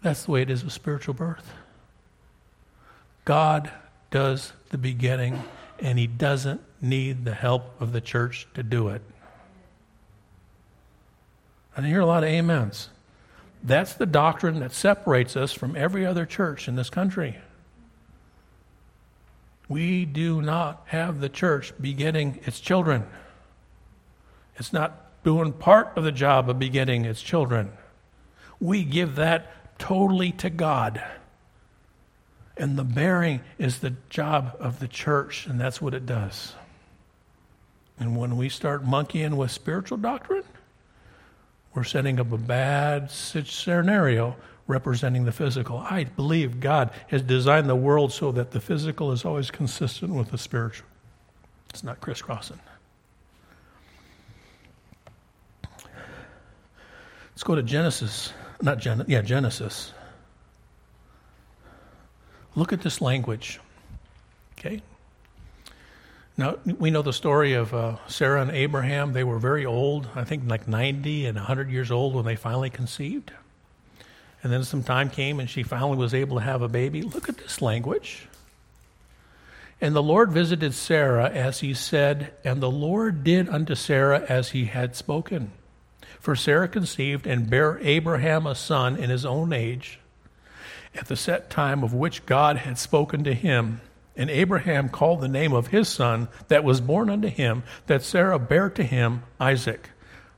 That's 0.03 0.25
the 0.25 0.31
way 0.31 0.43
it 0.43 0.51
is 0.51 0.62
with 0.62 0.73
spiritual 0.73 1.15
birth. 1.15 1.53
God 3.25 3.71
does 4.11 4.53
the 4.71 4.79
beginning, 4.79 5.43
and 5.81 5.99
He 5.99 6.07
doesn't 6.07 6.61
need 6.81 7.25
the 7.25 7.35
help 7.35 7.81
of 7.81 7.93
the 7.93 8.01
church 8.01 8.47
to 8.55 8.62
do 8.62 8.89
it. 8.89 9.03
I 11.77 11.83
hear 11.83 12.01
a 12.01 12.07
lot 12.07 12.25
of 12.25 12.31
amens. 12.31 12.89
That's 13.62 13.95
the 13.95 14.07
doctrine 14.07 14.61
that 14.61 14.73
separates 14.73 15.37
us 15.37 15.53
from 15.53 15.75
every 15.77 16.07
other 16.07 16.25
church 16.25 16.69
in 16.69 16.77
this 16.77 16.89
country. 16.89 17.39
We 19.69 20.05
do 20.05 20.41
not 20.41 20.83
have 20.87 21.21
the 21.21 21.29
church 21.29 21.73
begetting 21.81 22.41
its 22.45 22.61
children. 22.61 23.05
It's 24.57 24.73
not 24.73 25.23
doing 25.25 25.53
part 25.53 25.93
of 25.97 26.05
the 26.05 26.13
job 26.13 26.49
of 26.49 26.59
begetting 26.59 27.05
its 27.05 27.21
children. 27.21 27.73
We 28.61 28.85
give 28.85 29.17
that 29.17 29.79
totally 29.79 30.33
to 30.33 30.51
God. 30.51 31.03
And 32.57 32.79
the 32.79 32.85
bearing 32.85 33.41
is 33.59 33.81
the 33.81 33.95
job 34.09 34.57
of 34.61 34.79
the 34.79 34.89
church, 34.89 35.47
and 35.47 35.61
that's 35.61 35.83
what 35.83 35.95
it 35.95 36.07
does. 36.07 36.55
And 37.99 38.17
when 38.17 38.37
we 38.37 38.49
start 38.49 38.85
monkeying 38.85 39.37
with 39.37 39.51
spiritual 39.51 39.99
doctrine, 39.99 40.45
we're 41.75 41.85
setting 41.85 42.19
up 42.19 42.33
a 42.33 42.39
bad 42.39 43.11
scenario 43.11 44.37
representing 44.67 45.25
the 45.25 45.33
physical. 45.33 45.79
I 45.79 46.05
believe 46.05 46.61
God 46.61 46.91
has 47.09 47.23
designed 47.23 47.69
the 47.69 47.77
world 47.77 48.13
so 48.13 48.33
that 48.33 48.51
the 48.51 48.61
physical 48.61 49.13
is 49.13 49.25
always 49.25 49.51
consistent 49.51 50.15
with 50.15 50.31
the 50.31 50.39
spiritual. 50.39 50.87
It's 51.71 51.85
not 51.85 52.01
crisscrossing. 52.01 52.61
Let's 57.31 57.43
go 57.43 57.55
to 57.55 57.63
Genesis 57.63 58.33
not 58.63 58.79
Gen- 58.79 59.05
yeah, 59.09 59.23
Genesis. 59.23 59.93
Look 62.55 62.73
at 62.73 62.81
this 62.81 63.01
language. 63.01 63.61
Okay? 64.59 64.81
Now, 66.39 66.57
we 66.79 66.91
know 66.91 67.03
the 67.03 67.13
story 67.13 67.55
of 67.55 67.73
uh, 67.73 67.97
Sarah 68.09 68.43
and 68.43 68.51
Abraham. 68.51 69.13
They 69.13 69.25
were 69.25 69.39
very 69.39 69.65
old, 69.65 70.09
I 70.15 70.25
think 70.25 70.45
like 70.47 70.69
90 70.69 71.27
and 71.27 71.37
100 71.37 71.71
years 71.71 71.91
old 71.91 72.15
when 72.15 72.25
they 72.25 72.37
finally 72.37 72.71
conceived. 72.71 73.33
And 74.47 74.53
then 74.53 74.63
some 74.63 74.85
time 74.85 75.11
came 75.11 75.41
and 75.41 75.51
she 75.51 75.65
finally 75.65 75.97
was 75.97 76.15
able 76.15 76.37
to 76.37 76.45
have 76.45 76.63
a 76.63 76.69
baby. 76.69 77.03
Look 77.03 77.29
at 77.29 77.37
this 77.37 77.61
language. 77.61 78.29
And 79.81 79.93
the 79.93 80.01
Lord 80.05 80.31
visited 80.31 80.73
Sarah 80.73 81.29
as 81.29 81.59
he 81.59 81.75
said, 81.75 82.33
and 82.45 82.63
the 82.63 82.71
Lord 82.71 83.25
did 83.25 83.49
unto 83.49 83.75
Sarah 83.75 84.25
as 84.29 84.51
he 84.51 84.67
had 84.67 84.95
spoken. 84.95 85.51
For 86.21 86.37
Sarah 86.37 86.69
conceived 86.69 87.27
and 87.27 87.51
bare 87.51 87.81
Abraham 87.83 88.47
a 88.47 88.55
son 88.55 88.95
in 88.95 89.11
his 89.11 89.27
own 89.27 89.53
age, 89.53 89.99
at 90.95 91.09
the 91.09 91.17
set 91.17 91.51
time 91.51 91.83
of 91.83 91.93
which 91.93 92.25
God 92.25 92.59
had 92.59 92.79
spoken 92.79 93.25
to 93.25 93.35
him. 93.35 93.81
And 94.15 94.31
Abraham 94.31 94.91
called 94.91 95.23
the 95.23 95.27
name 95.27 95.55
of 95.55 95.67
his 95.67 95.89
son 95.89 96.29
that 96.47 96.63
was 96.63 96.81
born 96.81 97.11
unto 97.11 97.27
him, 97.27 97.65
that 97.89 98.05
Sarah 98.05 98.39
bare 98.39 98.71
to 98.71 98.85
him 98.85 99.25
Isaac. 99.41 99.91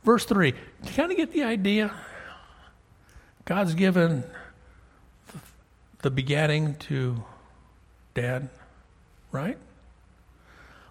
Verse 0.02 0.24
3. 0.24 0.52
Do 0.52 0.58
you 0.82 0.94
kind 0.94 1.10
of 1.10 1.18
get 1.18 1.32
the 1.32 1.42
idea? 1.42 1.92
God's 3.48 3.72
given 3.72 4.24
the 6.02 6.10
begetting 6.10 6.74
to 6.80 7.24
dad, 8.12 8.50
right? 9.32 9.56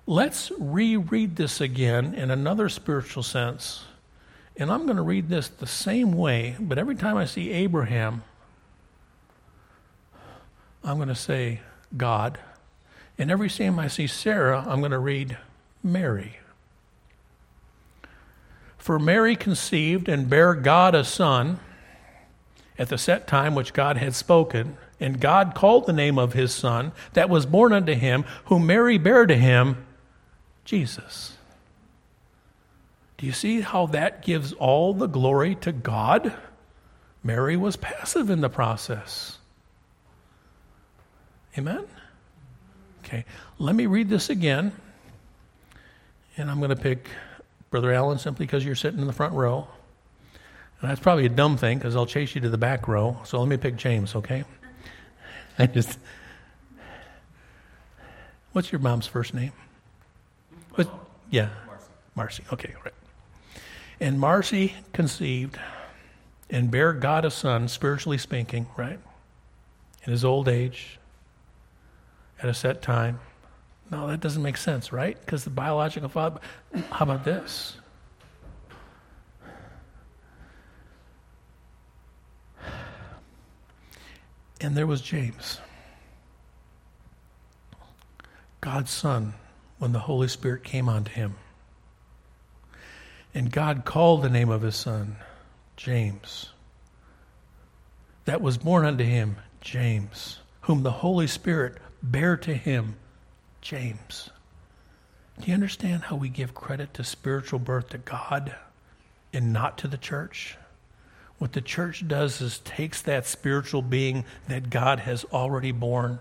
Let's 0.07 0.51
reread 0.57 1.35
this 1.35 1.61
again 1.61 2.15
in 2.15 2.31
another 2.31 2.67
spiritual 2.67 3.21
sense. 3.21 3.85
And 4.55 4.71
I'm 4.71 4.85
going 4.85 4.95
to 4.97 5.03
read 5.03 5.29
this 5.29 5.49
the 5.49 5.67
same 5.67 6.13
way, 6.13 6.55
but 6.59 6.79
every 6.79 6.95
time 6.95 7.15
I 7.15 7.25
see 7.25 7.51
Abraham, 7.51 8.23
I'm 10.83 10.95
going 10.95 11.09
to 11.09 11.15
say 11.15 11.59
God. 11.95 12.39
And 13.19 13.29
every 13.29 13.51
time 13.51 13.77
I 13.77 13.87
see 13.87 14.07
Sarah, 14.07 14.65
I'm 14.67 14.79
going 14.79 14.89
to 14.89 14.97
read 14.97 15.37
Mary. 15.83 16.37
For 18.79 18.97
Mary 18.97 19.35
conceived 19.35 20.09
and 20.09 20.27
bare 20.27 20.55
God 20.55 20.95
a 20.95 21.03
son 21.03 21.59
at 22.77 22.89
the 22.89 22.97
set 22.97 23.27
time 23.27 23.55
which 23.55 23.73
God 23.73 23.97
had 23.97 24.13
spoken, 24.13 24.77
and 24.99 25.19
God 25.19 25.55
called 25.55 25.85
the 25.85 25.93
name 25.93 26.17
of 26.17 26.33
his 26.33 26.53
son 26.53 26.91
that 27.13 27.29
was 27.29 27.45
born 27.45 27.73
unto 27.73 27.93
him, 27.93 28.25
whom 28.45 28.65
Mary 28.65 28.97
bare 28.97 29.25
to 29.25 29.35
him, 29.35 29.85
Jesus. 30.65 31.37
Do 33.17 33.25
you 33.25 33.31
see 33.31 33.61
how 33.61 33.87
that 33.87 34.21
gives 34.21 34.53
all 34.53 34.93
the 34.93 35.07
glory 35.07 35.55
to 35.55 35.71
God? 35.71 36.33
Mary 37.23 37.57
was 37.57 37.75
passive 37.75 38.29
in 38.29 38.41
the 38.41 38.49
process. 38.49 39.37
Amen? 41.57 41.83
Okay, 43.03 43.25
let 43.57 43.75
me 43.75 43.85
read 43.87 44.09
this 44.09 44.29
again. 44.29 44.71
And 46.37 46.51
I'm 46.51 46.59
going 46.59 46.69
to 46.69 46.75
pick 46.75 47.09
Brother 47.71 47.91
Allen 47.91 48.19
simply 48.19 48.45
because 48.45 48.63
you're 48.63 48.75
sitting 48.75 48.99
in 48.99 49.07
the 49.07 49.13
front 49.13 49.33
row. 49.33 49.67
And 50.81 50.89
that's 50.89 50.99
probably 50.99 51.25
a 51.25 51.29
dumb 51.29 51.57
thing 51.57 51.77
because 51.77 51.95
I'll 51.95 52.05
chase 52.05 52.35
you 52.35 52.41
to 52.41 52.49
the 52.49 52.57
back 52.57 52.87
row. 52.87 53.17
So 53.23 53.39
let 53.39 53.47
me 53.47 53.57
pick 53.57 53.77
James, 53.77 54.15
okay? 54.15 54.43
I 55.59 55.65
just. 55.67 55.97
What's 58.51 58.71
your 58.71 58.79
mom's 58.79 59.07
first 59.07 59.33
name? 59.33 59.53
What? 60.75 60.89
Yeah. 61.29 61.49
Marcy. 61.65 61.87
Marcy. 62.15 62.43
Okay, 62.53 62.73
right. 62.85 62.93
And 63.99 64.19
Marcy 64.19 64.75
conceived 64.93 65.57
and 66.49 66.69
bare 66.69 66.93
God 66.93 67.25
a 67.25 67.31
son, 67.31 67.67
spiritually 67.67 68.17
speaking, 68.17 68.67
right? 68.77 68.99
In 70.05 70.11
his 70.11 70.23
old 70.23 70.47
age, 70.47 70.99
at 72.41 72.49
a 72.49 72.53
set 72.53 72.81
time. 72.81 73.19
No, 73.91 74.07
that 74.07 74.19
doesn't 74.19 74.43
make 74.43 74.57
sense, 74.57 74.91
right? 74.91 75.17
Because 75.19 75.43
the 75.43 75.49
biological 75.49 76.09
father. 76.09 76.39
How 76.91 77.03
about 77.03 77.23
this? 77.23 77.77
And 84.59 84.75
there 84.75 84.87
was 84.87 85.01
James, 85.01 85.59
God's 88.59 88.89
son, 88.89 89.33
when 89.77 89.91
the 89.91 89.99
Holy 89.99 90.27
Spirit 90.27 90.63
came 90.63 90.89
onto 90.89 91.11
him. 91.11 91.35
And 93.33 93.51
God 93.51 93.85
called 93.85 94.23
the 94.23 94.29
name 94.29 94.49
of 94.49 94.63
his 94.63 94.75
son 94.75 95.17
James. 95.75 96.49
That 98.25 98.41
was 98.41 98.57
born 98.57 98.83
unto 98.83 99.03
him, 99.03 99.37
James, 99.61 100.39
whom 100.61 100.81
the 100.81 100.91
Holy 100.91 101.27
Spirit 101.27 101.77
bare 102.01 102.35
to 102.37 102.53
him, 102.55 102.95
James. 103.61 104.29
Do 105.39 105.47
you 105.47 105.53
understand 105.53 106.03
how 106.03 106.15
we 106.15 106.29
give 106.29 106.55
credit 106.55 106.95
to 106.95 107.03
spiritual 107.03 107.59
birth 107.59 107.89
to 107.89 107.99
God 107.99 108.55
and 109.31 109.53
not 109.53 109.77
to 109.79 109.87
the 109.87 109.97
church? 109.97 110.57
What 111.37 111.53
the 111.53 111.61
church 111.61 112.07
does 112.07 112.41
is 112.41 112.59
takes 112.59 113.01
that 113.03 113.27
spiritual 113.27 113.81
being 113.81 114.25
that 114.47 114.69
God 114.69 114.99
has 114.99 115.23
already 115.25 115.71
born 115.71 116.19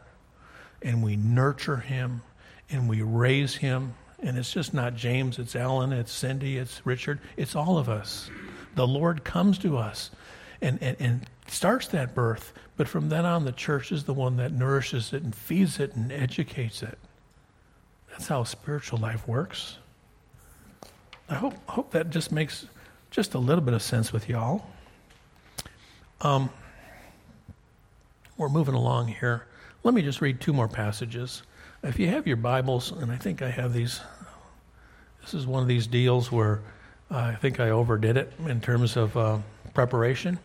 and 0.82 1.02
we 1.02 1.16
nurture 1.16 1.78
him 1.78 2.22
and 2.70 2.88
we 2.88 3.02
raise 3.02 3.56
him. 3.56 3.94
And 4.22 4.38
it's 4.38 4.52
just 4.52 4.74
not 4.74 4.94
James, 4.94 5.38
it's 5.38 5.56
Ellen, 5.56 5.92
it's 5.92 6.12
Cindy, 6.12 6.58
it's 6.58 6.84
Richard, 6.84 7.20
it's 7.36 7.54
all 7.54 7.78
of 7.78 7.88
us. 7.88 8.30
The 8.74 8.86
Lord 8.86 9.24
comes 9.24 9.58
to 9.58 9.78
us 9.78 10.10
and, 10.60 10.78
and, 10.82 10.96
and 11.00 11.26
starts 11.48 11.88
that 11.88 12.14
birth, 12.14 12.52
but 12.76 12.88
from 12.88 13.08
then 13.08 13.24
on, 13.24 13.44
the 13.44 13.52
church 13.52 13.92
is 13.92 14.04
the 14.04 14.14
one 14.14 14.36
that 14.36 14.52
nourishes 14.52 15.12
it 15.12 15.22
and 15.22 15.34
feeds 15.34 15.80
it 15.80 15.94
and 15.94 16.12
educates 16.12 16.82
it. 16.82 16.98
That's 18.10 18.28
how 18.28 18.44
spiritual 18.44 18.98
life 18.98 19.26
works. 19.28 19.76
I 21.28 21.34
hope, 21.34 21.54
hope 21.68 21.90
that 21.92 22.10
just 22.10 22.32
makes 22.32 22.66
just 23.10 23.34
a 23.34 23.38
little 23.38 23.62
bit 23.62 23.74
of 23.74 23.82
sense 23.82 24.12
with 24.12 24.28
y'all. 24.28 24.66
Um, 26.20 26.50
we're 28.38 28.48
moving 28.48 28.74
along 28.74 29.08
here. 29.08 29.46
Let 29.82 29.94
me 29.94 30.02
just 30.02 30.20
read 30.20 30.40
two 30.40 30.52
more 30.52 30.68
passages. 30.68 31.42
If 31.82 31.98
you 31.98 32.08
have 32.08 32.26
your 32.26 32.38
Bibles, 32.38 32.90
and 32.92 33.12
I 33.12 33.16
think 33.16 33.42
I 33.42 33.50
have 33.50 33.72
these, 33.72 34.00
this 35.20 35.34
is 35.34 35.46
one 35.46 35.62
of 35.62 35.68
these 35.68 35.86
deals 35.86 36.32
where 36.32 36.62
uh, 37.10 37.18
I 37.18 37.34
think 37.34 37.60
I 37.60 37.70
overdid 37.70 38.16
it 38.16 38.32
in 38.46 38.60
terms 38.60 38.96
of 38.96 39.16
uh, 39.16 39.38
preparation. 39.74 40.38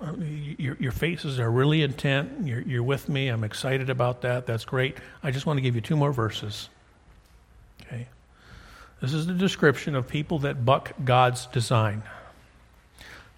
Uh, 0.00 0.14
your, 0.58 0.76
your, 0.80 0.90
faces 0.90 1.38
are 1.38 1.50
really 1.50 1.82
intent. 1.82 2.44
You're, 2.44 2.62
you're 2.62 2.82
with 2.82 3.08
me. 3.08 3.28
I'm 3.28 3.44
excited 3.44 3.88
about 3.88 4.22
that. 4.22 4.46
That's 4.46 4.64
great. 4.64 4.96
I 5.22 5.30
just 5.30 5.46
want 5.46 5.58
to 5.58 5.60
give 5.60 5.76
you 5.76 5.80
two 5.80 5.96
more 5.96 6.12
verses. 6.12 6.68
Okay. 7.82 8.08
This 9.00 9.12
is 9.12 9.26
the 9.26 9.34
description 9.34 9.94
of 9.94 10.08
people 10.08 10.40
that 10.40 10.64
buck 10.64 10.92
God's 11.04 11.46
design. 11.46 12.02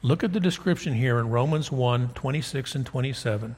Look 0.04 0.22
at 0.22 0.34
the 0.34 0.40
description 0.40 0.92
here 0.92 1.18
in 1.18 1.30
Romans 1.30 1.72
1 1.72 2.10
26 2.14 2.74
and 2.74 2.84
27. 2.84 3.56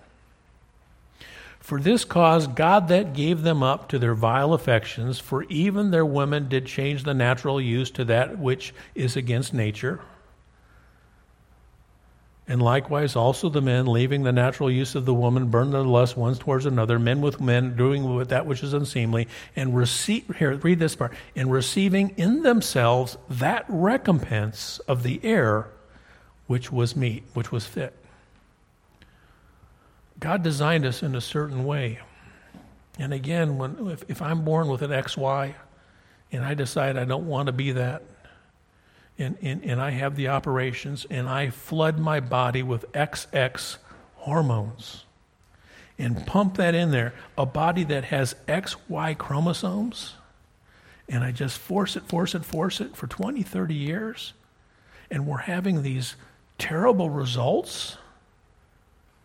For 1.58 1.80
this 1.80 2.04
cause 2.04 2.46
God 2.46 2.86
that 2.86 3.14
gave 3.14 3.42
them 3.42 3.64
up 3.64 3.88
to 3.88 3.98
their 3.98 4.14
vile 4.14 4.52
affections, 4.52 5.18
for 5.18 5.42
even 5.48 5.90
their 5.90 6.06
women 6.06 6.48
did 6.48 6.66
change 6.66 7.02
the 7.02 7.14
natural 7.14 7.60
use 7.60 7.90
to 7.90 8.04
that 8.04 8.38
which 8.38 8.72
is 8.94 9.16
against 9.16 9.54
nature. 9.54 9.98
And 12.46 12.62
likewise 12.62 13.16
also 13.16 13.48
the 13.48 13.60
men, 13.60 13.86
leaving 13.86 14.22
the 14.22 14.30
natural 14.30 14.70
use 14.70 14.94
of 14.94 15.04
the 15.04 15.12
woman, 15.12 15.48
burn 15.48 15.72
their 15.72 15.82
lust 15.82 16.16
one 16.16 16.36
towards 16.36 16.64
another, 16.64 16.96
men 17.00 17.22
with 17.22 17.40
men, 17.40 17.74
doing 17.76 18.14
with 18.14 18.28
that 18.28 18.46
which 18.46 18.62
is 18.62 18.72
unseemly, 18.72 19.26
and 19.56 19.76
receive 19.76 20.32
here, 20.36 20.54
read 20.54 20.78
this 20.78 20.94
part, 20.94 21.12
and 21.34 21.50
receiving 21.50 22.10
in 22.10 22.44
themselves 22.44 23.18
that 23.28 23.64
recompense 23.68 24.78
of 24.86 25.02
the 25.02 25.18
error 25.24 25.72
which 26.46 26.70
was 26.70 26.96
meet, 26.96 27.24
which 27.34 27.50
was 27.50 27.66
fit. 27.66 27.94
God 30.18 30.42
designed 30.42 30.86
us 30.86 31.02
in 31.02 31.14
a 31.14 31.20
certain 31.20 31.64
way. 31.64 31.98
And 32.98 33.12
again, 33.12 33.58
when, 33.58 33.88
if, 33.88 34.04
if 34.08 34.22
I'm 34.22 34.44
born 34.44 34.68
with 34.68 34.82
an 34.82 34.90
XY 34.90 35.54
and 36.32 36.44
I 36.44 36.54
decide 36.54 36.96
I 36.96 37.04
don't 37.04 37.26
want 37.26 37.46
to 37.46 37.52
be 37.52 37.72
that, 37.72 38.02
and, 39.18 39.36
and, 39.42 39.64
and 39.64 39.80
I 39.80 39.90
have 39.90 40.16
the 40.16 40.28
operations 40.28 41.06
and 41.10 41.28
I 41.28 41.50
flood 41.50 41.98
my 41.98 42.20
body 42.20 42.62
with 42.62 42.90
XX 42.92 43.76
hormones 44.14 45.04
and 45.98 46.26
pump 46.26 46.56
that 46.56 46.74
in 46.74 46.90
there, 46.90 47.14
a 47.38 47.46
body 47.46 47.84
that 47.84 48.04
has 48.04 48.34
XY 48.46 49.16
chromosomes, 49.16 50.14
and 51.08 51.24
I 51.24 51.32
just 51.32 51.58
force 51.58 51.96
it, 51.96 52.04
force 52.04 52.34
it, 52.34 52.44
force 52.44 52.80
it 52.80 52.96
for 52.96 53.06
20, 53.06 53.42
30 53.42 53.74
years, 53.74 54.34
and 55.10 55.26
we're 55.26 55.38
having 55.38 55.82
these 55.82 56.16
terrible 56.58 57.10
results 57.10 57.96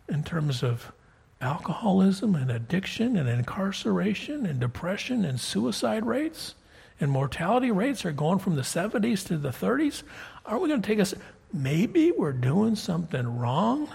in 0.08 0.22
terms 0.22 0.62
of 0.62 0.92
alcoholism 1.40 2.34
and 2.34 2.50
addiction 2.50 3.16
and 3.16 3.28
incarceration 3.28 4.46
and 4.46 4.60
depression 4.60 5.24
and 5.24 5.40
suicide 5.40 6.04
rates 6.04 6.54
and 7.02 7.10
mortality 7.10 7.72
rates 7.72 8.04
are 8.04 8.12
going 8.12 8.38
from 8.38 8.54
the 8.54 8.62
70s 8.62 9.26
to 9.26 9.36
the 9.36 9.48
30s. 9.48 10.04
Aren't 10.46 10.62
we 10.62 10.68
going 10.68 10.80
to 10.80 10.86
take 10.86 11.00
us? 11.00 11.14
Maybe 11.52 12.12
we're 12.12 12.32
doing 12.32 12.76
something 12.76 13.38
wrong. 13.38 13.88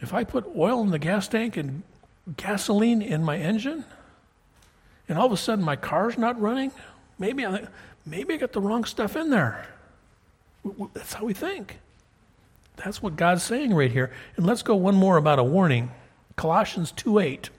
If 0.00 0.14
I 0.14 0.24
put 0.24 0.46
oil 0.56 0.82
in 0.82 0.90
the 0.90 0.98
gas 0.98 1.28
tank 1.28 1.58
and 1.58 1.82
gasoline 2.38 3.02
in 3.02 3.22
my 3.22 3.36
engine, 3.36 3.84
and 5.10 5.18
all 5.18 5.26
of 5.26 5.32
a 5.32 5.36
sudden 5.36 5.62
my 5.62 5.76
car's 5.76 6.16
not 6.16 6.40
running, 6.40 6.72
maybe 7.18 7.44
I, 7.44 7.66
maybe 8.06 8.34
I 8.34 8.36
got 8.38 8.52
the 8.52 8.60
wrong 8.60 8.84
stuff 8.84 9.16
in 9.16 9.30
there. 9.30 9.66
That's 10.94 11.12
how 11.12 11.24
we 11.24 11.34
think. 11.34 11.78
That's 12.76 13.02
what 13.02 13.16
God's 13.16 13.42
saying 13.42 13.74
right 13.74 13.90
here. 13.90 14.12
And 14.36 14.46
let's 14.46 14.62
go 14.62 14.76
one 14.76 14.94
more 14.94 15.16
about 15.16 15.38
a 15.38 15.44
warning. 15.44 15.90
Colossians 16.36 16.92
2 16.92 17.18
8. 17.18 17.50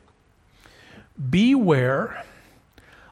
Beware 1.29 2.23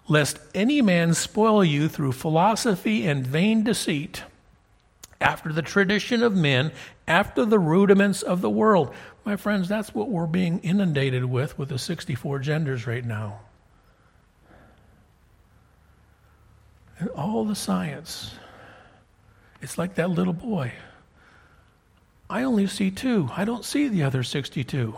lest 0.07 0.39
any 0.53 0.81
man 0.81 1.13
spoil 1.13 1.63
you 1.63 1.88
through 1.88 2.11
philosophy 2.11 3.07
and 3.07 3.25
vain 3.25 3.63
deceit, 3.63 4.23
after 5.19 5.51
the 5.51 5.61
tradition 5.61 6.21
of 6.21 6.36
men, 6.36 6.71
after 7.07 7.45
the 7.45 7.57
rudiments 7.57 8.21
of 8.21 8.41
the 8.41 8.49
world. 8.49 8.93
My 9.23 9.36
friends, 9.36 9.67
that's 9.67 9.95
what 9.95 10.09
we're 10.09 10.27
being 10.27 10.59
inundated 10.59 11.25
with 11.25 11.57
with 11.57 11.69
the 11.69 11.79
64 11.79 12.39
genders 12.39 12.86
right 12.86 13.03
now. 13.03 13.39
And 16.99 17.09
all 17.09 17.45
the 17.45 17.55
science. 17.55 18.33
It's 19.61 19.77
like 19.77 19.95
that 19.95 20.09
little 20.09 20.33
boy. 20.33 20.73
I 22.29 22.43
only 22.43 22.67
see 22.67 22.91
two. 22.91 23.29
I 23.35 23.45
don't 23.45 23.65
see 23.65 23.87
the 23.87 24.03
other 24.03 24.23
62. 24.23 24.95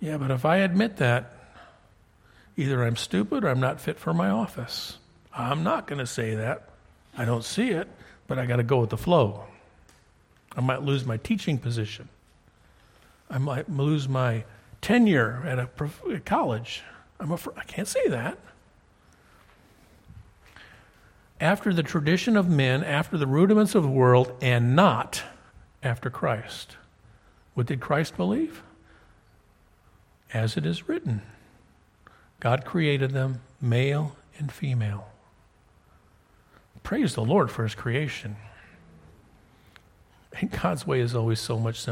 Yeah, 0.00 0.16
but 0.18 0.30
if 0.30 0.44
I 0.44 0.58
admit 0.58 0.98
that, 0.98 1.32
either 2.56 2.84
I'm 2.84 2.96
stupid 2.96 3.44
or 3.44 3.48
I'm 3.48 3.60
not 3.60 3.80
fit 3.80 3.98
for 3.98 4.12
my 4.12 4.28
office. 4.28 4.98
I'm 5.34 5.62
not 5.62 5.86
going 5.86 5.98
to 5.98 6.06
say 6.06 6.34
that. 6.34 6.68
I 7.16 7.24
don't 7.24 7.44
see 7.44 7.70
it, 7.70 7.88
but 8.26 8.38
I 8.38 8.46
got 8.46 8.56
to 8.56 8.62
go 8.62 8.80
with 8.80 8.90
the 8.90 8.96
flow. 8.96 9.44
I 10.56 10.60
might 10.60 10.82
lose 10.82 11.04
my 11.04 11.16
teaching 11.16 11.58
position. 11.58 12.08
I 13.30 13.38
might 13.38 13.70
lose 13.70 14.08
my 14.08 14.44
tenure 14.80 15.42
at 15.46 15.58
a 15.58 16.20
college. 16.20 16.82
I'm 17.20 17.32
afraid, 17.32 17.56
I 17.58 17.64
can't 17.64 17.88
say 17.88 18.08
that 18.08 18.38
after 21.40 21.72
the 21.72 21.82
tradition 21.82 22.36
of 22.36 22.48
men, 22.48 22.82
after 22.82 23.16
the 23.16 23.26
rudiments 23.26 23.74
of 23.74 23.82
the 23.82 23.88
world, 23.88 24.32
and 24.40 24.74
not 24.74 25.22
after 25.82 26.10
Christ. 26.10 26.76
What 27.54 27.66
did 27.66 27.80
Christ 27.80 28.16
believe? 28.16 28.62
As 30.32 30.56
it 30.56 30.66
is 30.66 30.88
written 30.88 31.22
God 32.40 32.64
created 32.64 33.12
them 33.12 33.40
male 33.60 34.16
and 34.38 34.52
female. 34.52 35.08
Praise 36.82 37.14
the 37.14 37.24
Lord 37.24 37.50
for 37.50 37.64
his 37.64 37.74
creation. 37.74 38.36
And 40.40 40.50
God's 40.50 40.86
way 40.86 41.00
is 41.00 41.14
always 41.14 41.40
so 41.40 41.58
much 41.58 41.80
simpler. 41.80 41.86